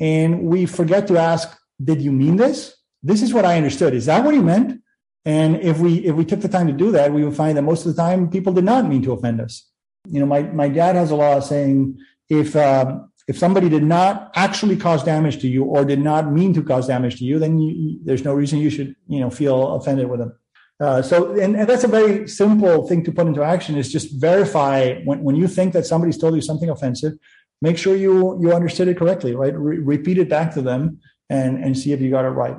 and 0.00 0.42
we 0.52 0.66
forget 0.66 1.06
to 1.10 1.16
ask 1.16 1.46
did 1.90 2.02
you 2.02 2.10
mean 2.10 2.34
this? 2.44 2.58
This 3.04 3.22
is 3.22 3.32
what 3.32 3.44
i 3.44 3.56
understood. 3.56 3.94
Is 3.94 4.06
that 4.06 4.24
what 4.24 4.34
you 4.34 4.42
meant 4.42 4.82
and 5.28 5.60
if 5.60 5.78
we 5.78 6.06
if 6.06 6.14
we 6.14 6.24
took 6.24 6.40
the 6.40 6.48
time 6.48 6.68
to 6.68 6.72
do 6.72 6.90
that, 6.92 7.12
we 7.12 7.22
would 7.22 7.36
find 7.36 7.54
that 7.58 7.62
most 7.70 7.84
of 7.84 7.94
the 7.94 8.02
time 8.02 8.30
people 8.30 8.50
did 8.50 8.64
not 8.64 8.88
mean 8.88 9.02
to 9.02 9.12
offend 9.12 9.42
us. 9.42 9.68
You 10.06 10.20
know, 10.20 10.26
my 10.26 10.40
my 10.42 10.68
dad 10.70 10.96
has 10.96 11.10
a 11.10 11.16
law 11.16 11.38
saying 11.40 11.98
if 12.30 12.56
um, 12.56 13.12
if 13.26 13.36
somebody 13.36 13.68
did 13.68 13.82
not 13.82 14.32
actually 14.34 14.78
cause 14.78 15.04
damage 15.04 15.38
to 15.42 15.48
you 15.48 15.64
or 15.64 15.84
did 15.84 16.00
not 16.00 16.32
mean 16.32 16.54
to 16.54 16.62
cause 16.62 16.86
damage 16.86 17.18
to 17.18 17.24
you, 17.24 17.38
then 17.38 17.60
you, 17.60 17.98
there's 18.06 18.24
no 18.24 18.32
reason 18.32 18.58
you 18.58 18.70
should 18.70 18.96
you 19.06 19.20
know 19.20 19.28
feel 19.28 19.74
offended 19.74 20.08
with 20.08 20.20
them. 20.20 20.32
Uh, 20.80 21.02
so, 21.02 21.32
and, 21.32 21.56
and, 21.56 21.68
that's 21.68 21.84
a 21.84 21.88
very 21.88 22.26
simple 22.28 22.86
thing 22.86 23.04
to 23.04 23.12
put 23.12 23.26
into 23.26 23.42
action 23.42 23.76
is 23.76 23.92
just 23.92 24.12
verify 24.18 24.94
when, 25.02 25.22
when 25.24 25.34
you 25.34 25.48
think 25.48 25.72
that 25.72 25.84
somebody's 25.84 26.16
told 26.16 26.36
you 26.36 26.40
something 26.40 26.70
offensive, 26.70 27.14
make 27.60 27.76
sure 27.76 27.94
you 27.96 28.40
you 28.40 28.54
understood 28.54 28.88
it 28.88 28.96
correctly, 28.96 29.34
right? 29.34 29.54
Re- 29.54 29.84
repeat 29.94 30.16
it 30.16 30.30
back 30.30 30.54
to 30.54 30.62
them 30.62 31.00
and 31.28 31.62
and 31.62 31.76
see 31.76 31.92
if 31.92 32.00
you 32.00 32.10
got 32.10 32.24
it 32.24 32.30
right. 32.44 32.56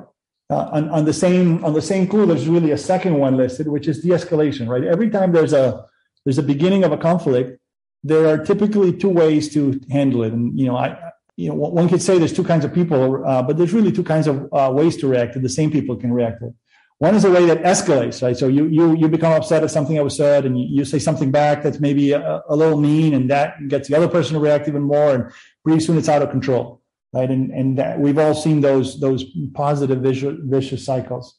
Uh, 0.50 0.68
on, 0.72 0.88
on, 0.88 1.04
the 1.04 1.12
same 1.12 1.64
on 1.64 1.74
the 1.74 1.82
same 1.82 2.08
clue, 2.08 2.26
there's 2.26 2.48
really 2.48 2.72
a 2.72 2.78
second 2.78 3.14
one 3.14 3.36
listed, 3.36 3.68
which 3.68 3.86
is 3.86 4.02
de-escalation. 4.02 4.66
Right. 4.68 4.82
Every 4.84 5.08
time 5.08 5.32
there's 5.32 5.52
a 5.52 5.86
there's 6.24 6.38
a 6.38 6.42
beginning 6.42 6.82
of 6.82 6.92
a 6.92 6.96
conflict, 6.98 7.60
there 8.02 8.26
are 8.26 8.36
typically 8.36 8.92
two 8.92 9.08
ways 9.08 9.52
to 9.54 9.80
handle 9.90 10.24
it. 10.24 10.32
And 10.32 10.58
you 10.58 10.66
know, 10.66 10.76
I 10.76 11.12
you 11.36 11.50
know 11.50 11.54
one 11.54 11.88
could 11.88 12.02
say 12.02 12.18
there's 12.18 12.32
two 12.32 12.44
kinds 12.44 12.64
of 12.64 12.74
people, 12.74 13.24
uh, 13.24 13.42
but 13.42 13.58
there's 13.58 13.72
really 13.72 13.92
two 13.92 14.02
kinds 14.02 14.26
of 14.26 14.48
uh, 14.52 14.70
ways 14.74 14.96
to 14.98 15.06
react. 15.06 15.36
And 15.36 15.44
the 15.44 15.48
same 15.48 15.70
people 15.70 15.96
can 15.96 16.12
react 16.12 16.40
to. 16.40 16.52
One 16.98 17.14
is 17.14 17.24
a 17.24 17.30
way 17.30 17.46
that 17.46 17.62
escalates, 17.62 18.20
right? 18.20 18.36
So 18.36 18.48
you 18.48 18.66
you 18.66 18.96
you 18.96 19.08
become 19.08 19.32
upset 19.32 19.62
at 19.62 19.70
something 19.70 19.94
that 19.94 20.04
was 20.04 20.16
said, 20.16 20.44
and 20.44 20.60
you, 20.60 20.66
you 20.68 20.84
say 20.84 20.98
something 20.98 21.30
back 21.30 21.62
that's 21.62 21.78
maybe 21.80 22.12
a, 22.12 22.42
a, 22.48 22.56
little 22.56 22.78
mean, 22.78 23.14
and 23.14 23.30
that 23.30 23.68
gets 23.68 23.88
the 23.88 23.96
other 23.96 24.08
person 24.08 24.34
to 24.34 24.40
react 24.40 24.68
even 24.68 24.82
more, 24.82 25.14
and 25.14 25.32
pretty 25.64 25.80
soon 25.80 25.96
it's 25.96 26.10
out 26.10 26.22
of 26.22 26.30
control. 26.30 26.79
Right? 27.12 27.30
And 27.30 27.50
and 27.50 27.78
that 27.78 27.98
we've 27.98 28.18
all 28.18 28.34
seen 28.34 28.60
those 28.60 29.00
those 29.00 29.24
positive 29.54 30.00
visual, 30.00 30.36
vicious 30.42 30.84
cycles. 30.84 31.36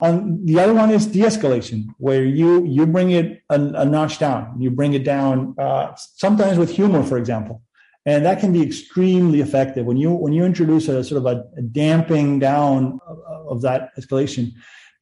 The 0.00 0.58
other 0.58 0.72
one 0.72 0.90
is 0.90 1.06
de-escalation, 1.06 1.88
where 1.98 2.24
you 2.24 2.64
you 2.64 2.86
bring 2.86 3.10
it 3.10 3.42
a, 3.50 3.60
a 3.60 3.84
notch 3.84 4.18
down. 4.18 4.58
You 4.58 4.70
bring 4.70 4.94
it 4.94 5.04
down 5.04 5.54
uh, 5.58 5.94
sometimes 5.94 6.56
with 6.58 6.70
humor, 6.70 7.02
for 7.02 7.18
example, 7.18 7.62
and 8.06 8.24
that 8.24 8.40
can 8.40 8.52
be 8.52 8.62
extremely 8.62 9.40
effective 9.40 9.84
when 9.84 9.98
you 9.98 10.12
when 10.12 10.32
you 10.32 10.44
introduce 10.44 10.88
a 10.88 11.04
sort 11.04 11.18
of 11.18 11.26
a, 11.26 11.44
a 11.58 11.62
damping 11.62 12.38
down 12.38 12.98
of, 13.06 13.18
of 13.48 13.62
that 13.62 13.90
escalation. 13.98 14.52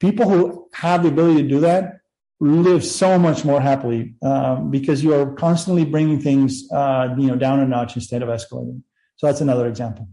People 0.01 0.29
who 0.29 0.67
have 0.73 1.03
the 1.03 1.09
ability 1.09 1.43
to 1.43 1.47
do 1.47 1.59
that 1.61 1.99
live 2.41 2.85
so 2.85 3.19
much 3.19 3.43
more 3.43 3.59
happily 3.59 4.15
um, 4.21 4.71
because 4.71 5.03
you 5.03 5.13
are 5.13 5.33
constantly 5.33 5.83
bringing 5.83 6.19
things 6.19 6.69
uh, 6.71 7.13
you 7.17 7.27
know 7.27 7.35
down 7.35 7.59
a 7.59 7.67
notch 7.67 7.95
instead 7.95 8.21
of 8.21 8.29
escalating. 8.29 8.81
So 9.19 9.27
that's 9.27 9.41
another 9.41 9.67
example. 9.67 10.07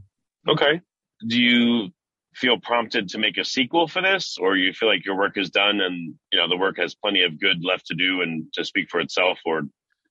Okay. 0.49 0.81
Do 1.29 1.41
you 1.41 1.91
feel 2.35 2.59
prompted 2.59 3.09
to 3.11 3.19
make 3.19 3.39
a 3.39 3.45
sequel 3.45 3.87
for 3.87 4.03
this, 4.03 4.37
or 4.37 4.57
you 4.57 4.73
feel 4.73 4.89
like 4.89 5.07
your 5.07 5.17
work 5.17 5.39
is 5.39 5.49
done 5.49 5.81
and 5.81 6.15
you 6.33 6.39
know 6.39 6.49
the 6.49 6.57
work 6.57 6.77
has 6.79 6.97
plenty 6.97 7.23
of 7.23 7.41
good 7.41 7.65
left 7.65 7.87
to 7.87 7.95
do 7.95 8.21
and 8.21 8.53
to 8.55 8.65
speak 8.65 8.91
for 8.91 8.99
itself, 8.99 9.39
or 9.47 9.63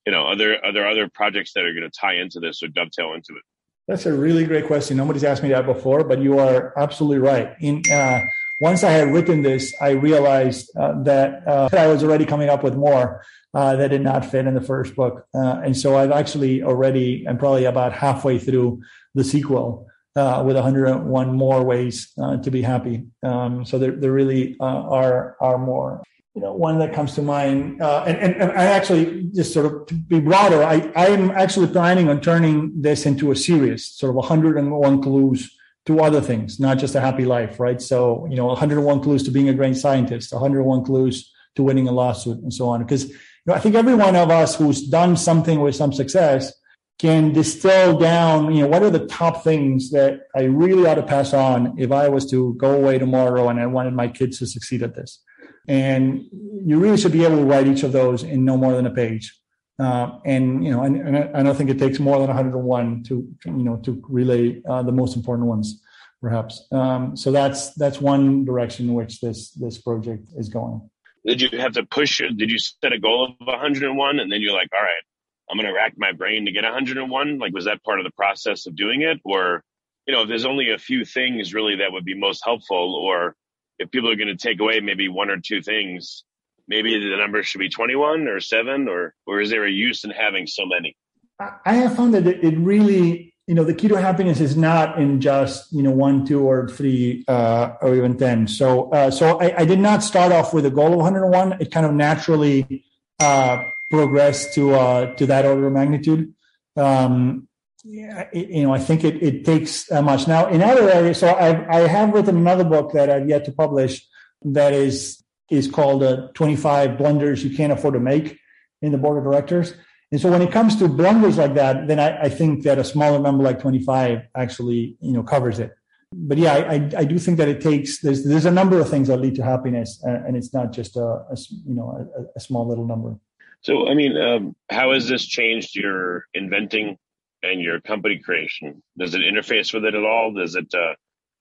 you 0.06 0.14
know, 0.14 0.28
are 0.28 0.38
there 0.38 0.66
are 0.66 0.72
there 0.72 0.88
other 0.88 1.10
projects 1.10 1.52
that 1.54 1.66
are 1.66 1.74
going 1.74 1.90
to 1.90 2.00
tie 2.00 2.16
into 2.16 2.40
this 2.40 2.64
or 2.64 2.70
dovetail 2.70 3.14
into 3.14 3.34
it? 3.34 3.44
That's 3.90 4.06
a 4.06 4.14
really 4.14 4.46
great 4.46 4.66
question. 4.66 4.96
Nobody's 4.96 5.26
asked 5.26 5.44
me 5.44 5.50
that 5.50 5.66
before, 5.66 6.06
but 6.06 6.20
you 6.20 6.40
are 6.40 6.74
absolutely 6.80 7.20
right. 7.20 7.54
In 7.60 7.84
uh, 7.92 8.22
once 8.62 8.84
I 8.84 8.92
had 8.92 9.12
written 9.12 9.42
this, 9.42 9.76
I 9.82 9.92
realized 9.92 10.72
uh, 10.78 11.04
that 11.04 11.46
uh, 11.46 11.68
I 11.74 11.88
was 11.88 12.02
already 12.02 12.26
coming 12.26 12.50
up 12.50 12.64
with 12.64 12.76
more 12.76 13.24
uh, 13.56 13.76
that 13.78 13.88
did 13.88 14.02
not 14.02 14.26
fit 14.26 14.46
in 14.46 14.54
the 14.54 14.62
first 14.62 14.96
book, 14.96 15.26
uh, 15.34 15.62
and 15.64 15.76
so 15.76 15.98
I've 15.98 16.12
actually 16.12 16.62
already, 16.62 17.26
I'm 17.28 17.38
probably 17.38 17.66
about 17.66 17.94
halfway 17.94 18.38
through 18.38 18.82
the 19.16 19.24
sequel 19.24 19.88
uh, 20.16 20.44
with 20.46 20.56
101 20.56 21.36
more 21.36 21.64
ways 21.64 22.12
uh, 22.22 22.38
to 22.38 22.52
be 22.52 22.62
happy. 22.62 23.06
Um, 23.24 23.66
so 23.66 23.78
there, 23.78 23.92
there 23.92 24.12
really 24.12 24.56
uh, 24.60 24.64
are 24.64 25.36
are 25.40 25.58
more. 25.58 26.04
You 26.34 26.42
know, 26.42 26.54
one 26.54 26.80
that 26.80 26.94
comes 26.94 27.16
to 27.16 27.22
mind, 27.22 27.82
uh, 27.82 28.04
and, 28.06 28.18
and, 28.18 28.36
and 28.36 28.52
I 28.52 28.66
actually 28.66 29.30
just 29.34 29.54
sort 29.54 29.66
of 29.66 29.86
to 29.88 29.94
be 29.94 30.20
broader. 30.20 30.64
I 30.64 30.92
I 30.96 31.08
am 31.08 31.32
actually 31.32 31.68
planning 31.68 32.10
on 32.10 32.20
turning 32.20 32.82
this 32.82 33.06
into 33.06 33.32
a 33.32 33.36
series, 33.36 33.86
sort 33.86 34.10
of 34.10 34.16
101 34.16 35.02
clues 35.02 35.50
to 35.86 36.00
other 36.02 36.20
things, 36.20 36.60
not 36.60 36.78
just 36.78 36.96
a 36.96 37.00
happy 37.00 37.24
life, 37.24 37.60
right? 37.60 37.82
So 37.82 38.28
you 38.30 38.36
know, 38.36 38.48
101 38.48 39.02
clues 39.02 39.24
to 39.24 39.32
being 39.32 39.50
a 39.50 39.54
great 39.54 39.78
scientist, 39.78 40.34
101 40.34 40.84
clues 40.84 41.32
to 41.56 41.64
winning 41.64 41.88
a 41.88 41.94
lawsuit, 41.94 42.40
and 42.40 42.54
so 42.54 42.68
on. 42.68 42.84
Because 42.84 43.14
know, 43.46 43.54
I 43.54 43.60
think 43.60 43.76
every 43.76 43.96
one 43.96 44.16
of 44.16 44.30
us 44.30 44.56
who's 44.56 44.88
done 44.88 45.18
something 45.18 45.60
with 45.62 45.76
some 45.76 45.94
success 45.94 46.54
can 46.98 47.34
distill 47.34 48.00
down, 48.00 48.54
you 48.54 48.62
know, 48.62 48.68
what 48.68 48.82
are 48.82 48.90
the 48.90 49.06
top 49.06 49.44
things 49.44 49.92
that 49.92 50.22
I 50.36 50.44
really 50.44 50.88
ought 50.88 50.96
to 50.96 51.04
pass 51.04 51.34
on 51.34 51.76
if 51.78 51.92
I 51.92 52.08
was 52.08 52.30
to 52.32 52.54
go 52.56 52.72
away 52.72 52.98
tomorrow 52.98 53.50
and 53.50 53.60
I 53.60 53.66
wanted 53.66 53.94
my 53.94 54.08
kids 54.08 54.40
to 54.40 54.48
succeed 54.48 54.82
at 54.82 54.96
this. 54.96 55.22
And 55.68 56.26
you 56.64 56.80
really 56.80 56.98
should 56.98 57.12
be 57.12 57.26
able 57.26 57.38
to 57.38 57.44
write 57.44 57.68
each 57.68 57.84
of 57.84 57.92
those 57.92 58.24
in 58.24 58.46
no 58.46 58.56
more 58.56 58.74
than 58.74 58.86
a 58.86 58.92
page. 58.92 59.38
Uh, 59.78 60.20
and 60.24 60.64
you 60.64 60.72
know, 60.72 60.84
and, 60.84 60.96
and, 60.96 61.36
I 61.36 61.44
don't 61.44 61.56
think 61.56 61.70
it 61.70 61.78
takes 61.78 62.00
more 62.00 62.18
than 62.18 62.28
101 62.28 63.04
to, 63.04 63.28
you 63.46 63.52
know 63.52 63.76
to 63.78 64.02
relay 64.08 64.62
uh, 64.70 64.84
the 64.84 64.94
most 64.94 65.18
important 65.18 65.50
ones, 65.50 65.82
perhaps. 66.22 66.66
Um, 66.72 67.18
so 67.18 67.30
that's 67.30 67.74
that's 67.74 68.00
one 68.00 68.46
direction 68.46 68.88
in 68.88 68.94
which 68.94 69.20
this 69.20 69.52
this 69.52 69.78
project 69.78 70.30
is 70.38 70.48
going. 70.48 70.90
Did 71.26 71.42
you 71.42 71.60
have 71.60 71.74
to 71.74 71.86
push? 71.86 72.20
Did 72.20 72.52
you 72.52 72.60
set 72.60 72.94
a 72.94 73.00
goal 73.00 73.36
of 73.40 73.48
101, 73.48 74.20
and 74.20 74.32
then 74.32 74.42
you're 74.42 74.54
like, 74.54 74.70
all 74.74 74.82
right, 74.82 75.04
I'm 75.50 75.58
going 75.58 75.68
to 75.68 75.74
rack 75.74 75.94
my 75.98 76.12
brain 76.12 76.46
to 76.46 76.52
get 76.52 76.64
101? 76.64 77.40
Like, 77.40 77.54
was 77.54 77.66
that 77.66 77.84
part 77.84 78.00
of 78.00 78.06
the 78.06 78.12
process 78.12 78.68
of 78.68 78.76
doing 78.76 79.02
it? 79.02 79.20
Or, 79.26 79.64
you 80.06 80.14
know, 80.14 80.24
if 80.24 80.28
there's 80.28 80.46
only 80.46 80.72
a 80.72 80.78
few 80.78 81.04
things 81.04 81.54
really 81.54 81.78
that 81.78 81.92
would 81.92 82.06
be 82.06 82.16
most 82.16 82.42
helpful, 82.44 82.96
or 82.96 83.36
if 83.80 83.92
people 83.92 84.12
are 84.12 84.16
going 84.16 84.28
to 84.28 84.38
take 84.38 84.60
away 84.60 84.80
maybe 84.80 85.10
one 85.10 85.30
or 85.30 85.38
two 85.38 85.62
things, 85.62 86.24
maybe 86.68 86.98
the 86.98 87.18
number 87.18 87.44
should 87.44 87.60
be 87.60 87.70
21 87.70 88.28
or 88.28 88.40
seven, 88.40 88.88
or, 88.88 89.14
or 89.26 89.42
is 89.42 89.50
there 89.50 89.66
a 89.66 89.72
use 89.72 90.04
in 90.04 90.12
having 90.12 90.48
so 90.48 90.66
many? 90.66 90.96
I 91.40 91.74
have 91.74 91.96
found 91.96 92.14
that 92.14 92.26
it 92.28 92.58
really, 92.58 93.35
you 93.48 93.54
know, 93.54 93.64
the 93.64 93.74
key 93.74 93.88
to 93.88 93.96
happiness 93.96 94.40
is 94.40 94.58
not 94.58 95.00
in 95.00 95.22
just, 95.22 95.72
you 95.72 95.84
know, 95.84 95.92
one, 95.92 96.26
two, 96.26 96.42
or 96.42 96.68
three, 96.68 97.24
uh, 97.28 97.74
or 97.82 97.96
even 97.96 98.18
10. 98.18 98.48
So, 98.48 98.90
uh, 98.92 99.12
so 99.12 99.40
I, 99.40 99.62
I, 99.62 99.66
did 99.66 99.80
not 99.80 100.02
start 100.02 100.32
off 100.32 100.52
with 100.52 100.66
a 100.66 100.72
goal 100.72 100.94
of 100.94 100.98
101. 100.98 101.62
It 101.62 101.70
kind 101.70 101.86
of 101.86 101.94
naturally, 101.94 102.84
uh, 103.20 103.62
progress 103.90 104.54
to 104.56 104.74
uh, 104.74 105.16
to 105.16 105.26
that 105.28 105.46
order 105.46 105.68
of 105.68 105.74
magnitude. 105.74 106.34
Um, 106.76 107.48
yeah, 107.84 108.28
you 108.34 108.64
know, 108.64 108.74
I 108.74 108.80
think 108.80 109.04
it, 109.04 109.22
it 109.22 109.46
takes 109.46 109.92
much. 109.92 110.28
Now, 110.28 110.48
in 110.48 110.64
other 110.64 110.90
areas, 110.90 111.20
so 111.20 111.34
I've, 111.36 111.68
I 111.70 111.88
have 111.88 112.14
written 112.14 112.36
another 112.36 112.64
book 112.64 112.94
that 112.94 113.10
I've 113.10 113.30
yet 113.30 113.46
to 113.46 113.52
publish 113.52 114.06
that 114.42 114.74
is 114.74 115.24
is 115.50 115.70
called 115.70 116.02
uh, 116.02 116.30
25 116.34 116.98
Blunders 116.98 117.44
You 117.44 117.56
Can't 117.56 117.72
Afford 117.72 117.94
to 117.94 118.00
Make 118.00 118.40
in 118.82 118.92
the 118.92 118.98
Board 118.98 119.20
of 119.20 119.24
Directors. 119.24 119.74
And 120.12 120.22
so 120.22 120.32
when 120.32 120.42
it 120.42 120.52
comes 120.52 120.76
to 120.78 120.88
blunders 120.88 121.38
like 121.38 121.56
that, 121.56 121.88
then 121.88 122.00
I, 122.00 122.24
I 122.24 122.30
think 122.30 122.64
that 122.64 122.78
a 122.78 122.84
smaller 122.84 123.20
number 123.20 123.44
like 123.44 123.60
25 123.60 124.22
actually, 124.36 124.98
you 125.02 125.12
know, 125.12 125.24
covers 125.24 125.60
it. 125.60 125.74
But 126.14 126.38
yeah, 126.38 126.54
I, 126.54 126.76
I, 126.98 127.04
do 127.04 127.18
think 127.18 127.38
that 127.40 127.50
it 127.50 127.60
takes, 127.60 128.00
there's, 128.00 128.24
there's 128.24 128.46
a 128.46 128.52
number 128.52 128.80
of 128.80 128.88
things 128.90 129.10
that 129.10 129.18
lead 129.18 129.36
to 129.36 129.44
happiness 129.44 130.00
and, 130.04 130.26
and 130.28 130.38
it's 130.38 130.54
not 130.54 130.72
just 130.72 130.96
a, 130.96 131.04
a 131.04 131.36
you 131.66 131.76
know, 131.76 132.08
a, 132.18 132.38
a 132.38 132.40
small 132.40 132.68
little 132.68 132.86
number. 132.86 133.18
So, 133.62 133.90
I 133.90 133.96
mean, 133.96 134.16
um, 134.16 134.56
how 134.70 134.94
has 134.94 135.10
this 135.10 135.26
changed 135.26 135.76
your 135.76 136.26
inventing 136.36 136.98
and 137.42 137.60
your 137.62 137.82
company 137.82 138.20
creation? 138.20 138.84
Does 138.98 139.16
it 139.16 139.22
interface 139.22 139.74
with 139.74 139.86
it 139.86 139.96
at 139.96 140.04
all? 140.04 140.34
Does 140.34 140.56
it 140.56 140.72
uh, 140.74 140.94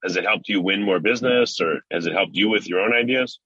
has 0.02 0.16
it 0.16 0.24
helped 0.24 0.48
you 0.48 0.60
win 0.60 0.82
more 0.82 1.00
business, 1.00 1.60
or 1.60 1.80
has 1.90 2.06
it 2.06 2.12
helped 2.12 2.34
you 2.34 2.48
with 2.48 2.66
your 2.66 2.80
own 2.80 2.94
ideas? 2.94 3.40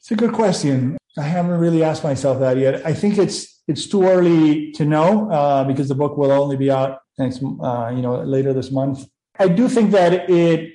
It's 0.00 0.10
a 0.10 0.16
good 0.16 0.32
question. 0.32 0.96
I 1.16 1.22
haven't 1.22 1.58
really 1.58 1.82
asked 1.82 2.02
myself 2.02 2.40
that 2.40 2.56
yet. 2.58 2.84
I 2.86 2.92
think 2.94 3.18
it's 3.18 3.51
it's 3.68 3.86
too 3.86 4.04
early 4.04 4.72
to 4.72 4.84
know 4.84 5.30
uh, 5.30 5.64
because 5.64 5.88
the 5.88 5.94
book 5.94 6.16
will 6.16 6.32
only 6.32 6.56
be 6.56 6.70
out 6.70 7.00
next, 7.18 7.42
uh, 7.42 7.92
you 7.94 8.02
know, 8.02 8.22
later 8.22 8.52
this 8.52 8.70
month. 8.70 9.06
I 9.38 9.48
do 9.48 9.68
think 9.68 9.90
that 9.92 10.28
it 10.28 10.74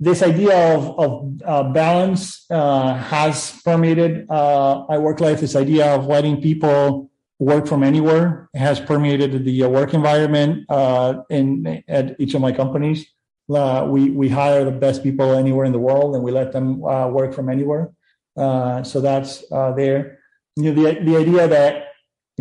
this 0.00 0.20
idea 0.20 0.74
of, 0.74 0.98
of 0.98 1.40
uh, 1.44 1.62
balance 1.72 2.44
uh, 2.50 2.94
has 2.94 3.60
permeated 3.64 4.28
uh, 4.28 4.84
my 4.88 4.98
work 4.98 5.20
life. 5.20 5.40
This 5.40 5.54
idea 5.54 5.94
of 5.94 6.06
letting 6.06 6.42
people 6.42 7.08
work 7.38 7.68
from 7.68 7.84
anywhere 7.84 8.48
has 8.54 8.80
permeated 8.80 9.44
the 9.44 9.62
uh, 9.62 9.68
work 9.68 9.94
environment 9.94 10.66
in 11.30 11.84
at 11.86 12.16
each 12.18 12.34
of 12.34 12.40
my 12.40 12.50
companies. 12.50 13.06
We 13.48 14.10
we 14.10 14.28
hire 14.28 14.64
the 14.64 14.72
best 14.72 15.02
people 15.02 15.34
anywhere 15.34 15.66
in 15.66 15.72
the 15.72 15.78
world, 15.78 16.16
and 16.16 16.24
we 16.24 16.32
let 16.32 16.52
them 16.52 16.80
work 16.80 17.32
from 17.32 17.48
anywhere. 17.48 17.92
so 18.36 19.00
that's 19.00 19.44
there. 19.50 20.18
You 20.56 20.64
know, 20.64 20.74
the 20.82 21.00
the 21.04 21.16
idea 21.16 21.46
that 21.46 21.91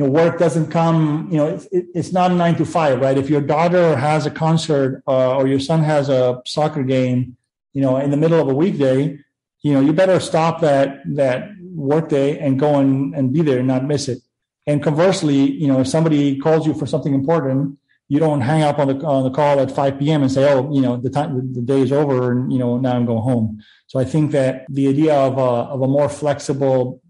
know 0.02 0.10
work 0.10 0.38
doesn't 0.38 0.68
come. 0.72 1.30
You 1.32 1.38
know, 1.38 1.48
it's, 1.48 1.68
it's 1.72 2.12
not 2.12 2.32
nine 2.32 2.56
to 2.56 2.66
five, 2.66 3.00
right? 3.00 3.18
If 3.18 3.30
your 3.30 3.42
daughter 3.42 3.96
has 3.96 4.26
a 4.26 4.32
concert 4.32 5.02
or 5.06 5.48
your 5.48 5.60
son 5.60 5.84
has 5.84 6.10
a 6.10 6.42
soccer 6.46 6.84
game 6.84 7.38
you 7.74 7.82
know, 7.82 7.98
in 7.98 8.12
the 8.12 8.18
middle 8.18 8.40
of 8.40 8.48
a 8.48 8.54
weekday, 8.54 9.18
you 9.62 9.74
know, 9.74 9.80
you 9.80 9.94
better 9.94 10.20
stop 10.20 10.62
that 10.62 11.02
that 11.16 11.50
workday 11.74 12.38
and 12.38 12.60
go 12.60 12.80
and, 12.80 13.16
and 13.16 13.32
be 13.32 13.42
there 13.42 13.60
and 13.60 13.68
not 13.68 13.86
miss 13.86 14.08
it. 14.08 14.20
And 14.68 14.84
conversely, 14.84 15.52
you 15.52 15.68
know, 15.68 15.80
if 15.80 15.88
somebody 15.88 16.38
calls 16.38 16.68
you 16.68 16.74
for 16.74 16.86
something 16.86 17.14
important, 17.14 17.78
you 18.08 18.20
don't 18.20 18.42
hang 18.42 18.64
up 18.64 18.78
on 18.78 18.88
the 18.88 19.06
on 19.06 19.24
the 19.24 19.32
call 19.32 19.60
at 19.60 19.72
5 19.72 20.00
p.m. 20.00 20.22
and 20.22 20.32
say, 20.32 20.52
oh, 20.52 20.72
you 20.74 20.82
know, 20.82 20.98
the 20.98 21.10
time 21.10 21.54
the 21.54 21.62
day 21.62 21.82
is 21.82 21.92
over, 21.92 22.32
and 22.32 22.52
you 22.52 22.60
know, 22.60 22.78
now 22.78 22.94
I'm 22.96 23.06
going 23.06 23.24
home. 23.24 23.62
So 23.88 24.00
I 24.00 24.06
think 24.06 24.32
that 24.32 24.66
the 24.70 24.88
idea 24.90 25.16
of 25.16 25.38
a 25.38 25.72
of 25.74 25.82
a 25.82 25.88
more 25.88 26.10
flexible 26.10 27.02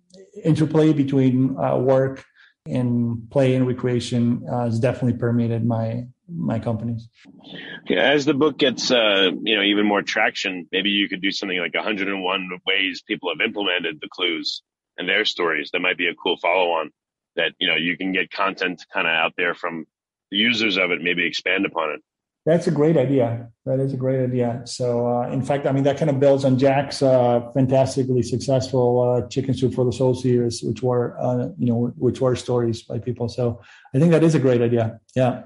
interplay 0.43 0.93
between 0.93 1.57
uh, 1.57 1.77
work 1.77 2.23
and 2.65 3.29
play 3.31 3.55
and 3.55 3.67
recreation 3.67 4.45
uh, 4.49 4.65
has 4.65 4.79
definitely 4.79 5.17
permeated 5.17 5.65
my 5.65 6.05
my 6.33 6.59
companies. 6.59 7.09
As 7.89 8.23
the 8.23 8.33
book 8.33 8.57
gets, 8.57 8.89
uh, 8.89 9.31
you 9.43 9.55
know, 9.55 9.63
even 9.63 9.85
more 9.85 10.01
traction, 10.01 10.67
maybe 10.71 10.89
you 10.89 11.09
could 11.09 11.21
do 11.21 11.31
something 11.31 11.57
like 11.57 11.73
101 11.73 12.49
ways 12.65 13.03
people 13.05 13.29
have 13.29 13.45
implemented 13.45 13.99
the 13.99 14.07
clues 14.09 14.61
and 14.97 15.09
their 15.09 15.25
stories. 15.25 15.71
That 15.73 15.81
might 15.81 15.97
be 15.97 16.07
a 16.07 16.15
cool 16.15 16.37
follow 16.37 16.71
on 16.71 16.91
that, 17.35 17.51
you 17.59 17.67
know, 17.67 17.75
you 17.75 17.97
can 17.97 18.13
get 18.13 18.31
content 18.31 18.81
kind 18.93 19.07
of 19.07 19.11
out 19.11 19.33
there 19.35 19.53
from 19.53 19.85
the 20.29 20.37
users 20.37 20.77
of 20.77 20.91
it, 20.91 21.01
maybe 21.01 21.25
expand 21.25 21.65
upon 21.65 21.91
it. 21.91 22.01
That's 22.45 22.65
a 22.65 22.71
great 22.71 22.97
idea. 22.97 23.49
That 23.65 23.79
is 23.79 23.93
a 23.93 23.97
great 23.97 24.23
idea. 24.23 24.63
So, 24.65 25.07
uh, 25.07 25.29
in 25.29 25.43
fact, 25.43 25.67
I 25.67 25.71
mean, 25.71 25.83
that 25.83 25.97
kind 25.97 26.09
of 26.09 26.19
builds 26.19 26.43
on 26.43 26.57
Jack's 26.57 27.03
uh, 27.03 27.51
fantastically 27.53 28.23
successful 28.23 28.99
uh, 28.99 29.27
Chicken 29.27 29.53
Soup 29.53 29.71
for 29.71 29.85
the 29.85 29.93
Soul 29.93 30.15
series, 30.15 30.63
which 30.63 30.81
were, 30.81 31.15
uh, 31.21 31.49
you 31.59 31.67
know, 31.67 31.93
which 31.97 32.19
were 32.19 32.35
stories 32.35 32.81
by 32.81 32.97
people. 32.97 33.29
So, 33.29 33.61
I 33.93 33.99
think 33.99 34.11
that 34.11 34.23
is 34.23 34.33
a 34.33 34.39
great 34.39 34.61
idea. 34.61 34.99
Yeah. 35.15 35.43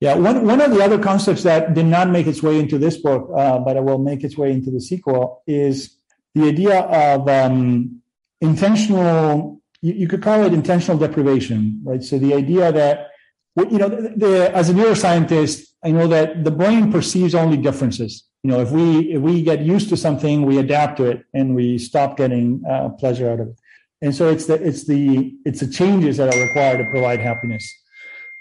Yeah, 0.00 0.14
one, 0.14 0.44
one 0.46 0.60
of 0.60 0.72
the 0.72 0.82
other 0.82 0.98
concepts 0.98 1.44
that 1.44 1.74
did 1.74 1.86
not 1.86 2.10
make 2.10 2.26
its 2.26 2.42
way 2.42 2.58
into 2.58 2.76
this 2.76 2.96
book, 2.96 3.30
uh, 3.36 3.60
but 3.60 3.76
it 3.76 3.84
will 3.84 3.98
make 3.98 4.24
its 4.24 4.36
way 4.36 4.50
into 4.50 4.68
the 4.70 4.80
sequel, 4.80 5.44
is 5.46 5.96
the 6.34 6.48
idea 6.48 6.80
of 6.80 7.28
um, 7.28 8.02
intentional, 8.40 9.60
you, 9.80 9.92
you, 9.92 10.08
could 10.08 10.20
call 10.20 10.42
it 10.44 10.52
intentional 10.52 10.98
deprivation, 10.98 11.80
right? 11.84 12.02
So 12.02 12.18
the 12.18 12.34
idea 12.34 12.72
that 12.72 13.11
you 13.56 13.78
know, 13.78 13.88
the, 13.88 14.12
the, 14.16 14.56
as 14.56 14.70
a 14.70 14.74
neuroscientist, 14.74 15.66
I 15.84 15.90
know 15.90 16.06
that 16.08 16.44
the 16.44 16.50
brain 16.50 16.90
perceives 16.90 17.34
only 17.34 17.56
differences. 17.56 18.24
You 18.42 18.50
know, 18.50 18.60
if 18.60 18.70
we 18.70 19.12
if 19.12 19.20
we 19.20 19.42
get 19.42 19.60
used 19.60 19.88
to 19.90 19.96
something, 19.96 20.42
we 20.44 20.58
adapt 20.58 20.96
to 20.96 21.04
it, 21.04 21.24
and 21.32 21.54
we 21.54 21.78
stop 21.78 22.16
getting 22.16 22.62
uh, 22.68 22.88
pleasure 22.90 23.30
out 23.30 23.40
of 23.40 23.48
it. 23.48 23.56
And 24.00 24.14
so 24.14 24.28
it's 24.30 24.46
the 24.46 24.54
it's 24.54 24.84
the 24.84 25.34
it's 25.44 25.60
the 25.60 25.68
changes 25.68 26.16
that 26.16 26.34
are 26.34 26.40
required 26.40 26.78
to 26.78 26.90
provide 26.90 27.20
happiness. 27.20 27.64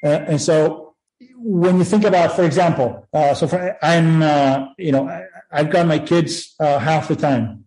Uh, 0.03 0.25
and 0.27 0.41
so 0.41 0.95
when 1.35 1.77
you 1.77 1.83
think 1.83 2.03
about, 2.03 2.35
for 2.35 2.43
example, 2.43 3.07
uh, 3.13 3.35
so 3.35 3.47
for, 3.47 3.77
I'm 3.83 4.23
uh, 4.23 4.67
you 4.77 4.91
know 4.91 5.07
I, 5.07 5.57
have 5.57 5.69
got 5.69 5.85
my 5.85 5.99
kids 5.99 6.55
uh, 6.59 6.79
half 6.79 7.07
the 7.07 7.15
time, 7.15 7.60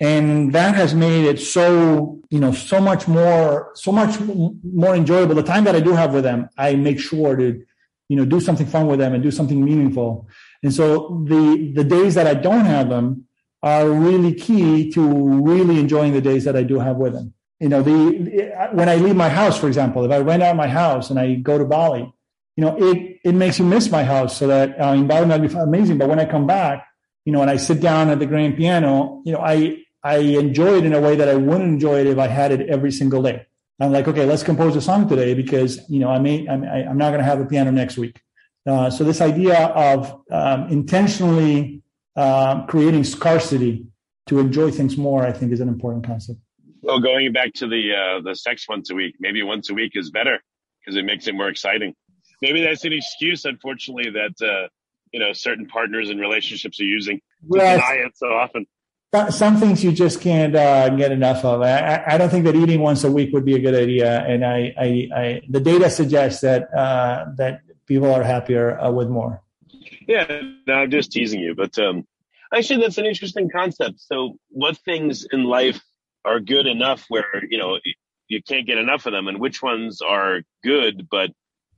and 0.00 0.52
that 0.52 0.74
has 0.74 0.94
made 0.94 1.24
it 1.24 1.40
so 1.40 2.20
you 2.30 2.38
know 2.38 2.52
so 2.52 2.80
much 2.80 3.08
more 3.08 3.70
so 3.74 3.90
much 3.90 4.18
more 4.20 4.94
enjoyable. 4.94 5.34
The 5.34 5.42
time 5.42 5.64
that 5.64 5.74
i 5.74 5.80
do 5.80 5.92
have 5.92 6.14
with 6.14 6.24
them 6.24 6.48
i 6.56 6.74
make 6.74 7.00
sure 7.00 7.36
to 7.36 7.62
you 8.08 8.16
know 8.16 8.24
do 8.24 8.40
something 8.40 8.66
fun 8.66 8.86
with 8.86 8.98
them 8.98 9.14
and 9.14 9.22
do 9.22 9.30
something 9.30 9.64
meaningful. 9.64 10.28
And 10.62 10.72
so 10.72 11.24
the 11.26 11.72
the 11.74 11.84
days 11.84 12.14
that 12.14 12.26
i 12.26 12.34
don't 12.34 12.64
have 12.64 12.88
them 12.88 13.24
are 13.62 13.88
really 13.88 14.34
key 14.34 14.90
to 14.92 15.02
really 15.02 15.80
enjoying 15.80 16.12
the 16.12 16.20
days 16.20 16.44
that 16.44 16.56
i 16.56 16.62
do 16.62 16.78
have 16.78 16.96
with 16.96 17.14
them. 17.14 17.34
You 17.58 17.68
know 17.68 17.82
the 17.82 18.70
when 18.72 18.88
i 18.88 18.96
leave 18.96 19.16
my 19.16 19.28
house 19.28 19.58
for 19.58 19.66
example 19.66 20.04
if 20.04 20.12
i 20.12 20.18
rent 20.18 20.44
out 20.44 20.54
my 20.54 20.68
house 20.68 21.10
and 21.10 21.18
i 21.18 21.34
go 21.34 21.58
to 21.58 21.64
bali 21.64 22.12
you 22.56 22.64
know 22.64 22.76
it 22.78 23.18
it 23.24 23.34
makes 23.34 23.58
you 23.58 23.64
miss 23.64 23.90
my 23.90 24.04
house 24.04 24.36
so 24.36 24.46
that 24.46 24.80
uh, 24.80 24.92
in 24.92 25.08
bali 25.08 25.26
might 25.26 25.38
be 25.38 25.52
amazing. 25.52 25.98
But 25.98 26.08
when 26.08 26.20
i 26.20 26.24
come 26.24 26.46
back 26.46 26.84
you 27.28 27.32
know, 27.32 27.42
and 27.42 27.50
I 27.50 27.56
sit 27.58 27.82
down 27.82 28.08
at 28.08 28.20
the 28.20 28.24
grand 28.24 28.56
piano, 28.56 29.20
you 29.26 29.32
know, 29.32 29.40
I 29.40 29.84
I 30.02 30.18
enjoy 30.18 30.78
it 30.78 30.84
in 30.84 30.92
a 30.92 31.00
way 31.00 31.16
that 31.16 31.28
I 31.28 31.34
wouldn't 31.34 31.68
enjoy 31.68 32.00
it 32.00 32.06
if 32.06 32.18
I 32.18 32.28
had 32.28 32.52
it 32.52 32.68
every 32.68 32.92
single 32.92 33.22
day. 33.22 33.46
I'm 33.80 33.92
like, 33.92 34.08
okay, 34.08 34.24
let's 34.24 34.42
compose 34.42 34.74
a 34.76 34.80
song 34.80 35.08
today 35.08 35.34
because 35.34 35.78
you 35.88 36.00
know 36.00 36.08
I 36.08 36.18
may 36.18 36.48
I'm, 36.48 36.64
I'm 36.64 36.98
not 36.98 37.10
going 37.10 37.20
to 37.20 37.24
have 37.24 37.40
a 37.40 37.44
piano 37.44 37.70
next 37.70 37.96
week. 37.96 38.20
Uh, 38.66 38.90
so 38.90 39.04
this 39.04 39.20
idea 39.20 39.66
of 39.68 40.20
um, 40.30 40.68
intentionally 40.68 41.82
uh, 42.16 42.66
creating 42.66 43.04
scarcity 43.04 43.86
to 44.26 44.40
enjoy 44.40 44.70
things 44.70 44.96
more, 44.96 45.24
I 45.24 45.32
think, 45.32 45.52
is 45.52 45.60
an 45.60 45.68
important 45.68 46.04
concept. 46.04 46.40
Well, 46.82 47.00
going 47.00 47.32
back 47.32 47.54
to 47.54 47.68
the 47.68 47.94
uh, 47.94 48.20
the 48.20 48.34
sex 48.34 48.68
once 48.68 48.90
a 48.90 48.94
week, 48.94 49.16
maybe 49.20 49.42
once 49.42 49.70
a 49.70 49.74
week 49.74 49.92
is 49.94 50.10
better 50.10 50.38
because 50.80 50.96
it 50.96 51.04
makes 51.04 51.28
it 51.28 51.34
more 51.34 51.48
exciting. 51.48 51.94
Maybe 52.42 52.62
that's 52.62 52.84
an 52.84 52.92
excuse, 52.92 53.44
unfortunately, 53.44 54.10
that 54.10 54.44
uh, 54.44 54.68
you 55.12 55.20
know 55.20 55.32
certain 55.32 55.66
partners 55.66 56.10
and 56.10 56.20
relationships 56.20 56.80
are 56.80 56.84
using 56.84 57.18
to 57.52 57.58
yes. 57.58 57.80
deny 57.80 57.94
it 58.06 58.16
so 58.16 58.26
often 58.28 58.66
some 59.30 59.56
things 59.56 59.82
you 59.82 59.92
just 59.92 60.20
can't 60.20 60.54
uh, 60.54 60.90
get 60.90 61.12
enough 61.12 61.44
of. 61.44 61.62
I, 61.62 62.04
I, 62.06 62.18
don't 62.18 62.28
think 62.28 62.44
that 62.44 62.54
eating 62.54 62.80
once 62.80 63.04
a 63.04 63.10
week 63.10 63.32
would 63.32 63.44
be 63.44 63.54
a 63.54 63.58
good 63.58 63.74
idea, 63.74 64.22
and 64.26 64.44
I, 64.44 64.74
I, 64.78 65.08
I 65.14 65.42
the 65.48 65.60
data 65.60 65.88
suggests 65.88 66.42
that 66.42 66.72
uh, 66.74 67.26
that 67.36 67.62
people 67.86 68.12
are 68.12 68.22
happier 68.22 68.78
uh, 68.78 68.90
with 68.90 69.08
more. 69.08 69.42
Yeah, 70.06 70.42
no, 70.66 70.74
I'm 70.74 70.90
just 70.90 71.12
teasing 71.12 71.40
you, 71.40 71.54
but 71.54 71.78
um, 71.78 72.06
actually, 72.54 72.82
that's 72.82 72.98
an 72.98 73.06
interesting 73.06 73.48
concept. 73.48 74.00
So, 74.00 74.38
what 74.50 74.76
things 74.76 75.26
in 75.32 75.44
life 75.44 75.80
are 76.24 76.40
good 76.40 76.66
enough 76.66 77.06
where 77.08 77.42
you 77.48 77.56
know 77.56 77.78
you 78.28 78.42
can't 78.42 78.66
get 78.66 78.76
enough 78.76 79.06
of 79.06 79.12
them, 79.12 79.26
and 79.26 79.40
which 79.40 79.62
ones 79.62 80.02
are 80.02 80.42
good, 80.62 81.08
but 81.10 81.30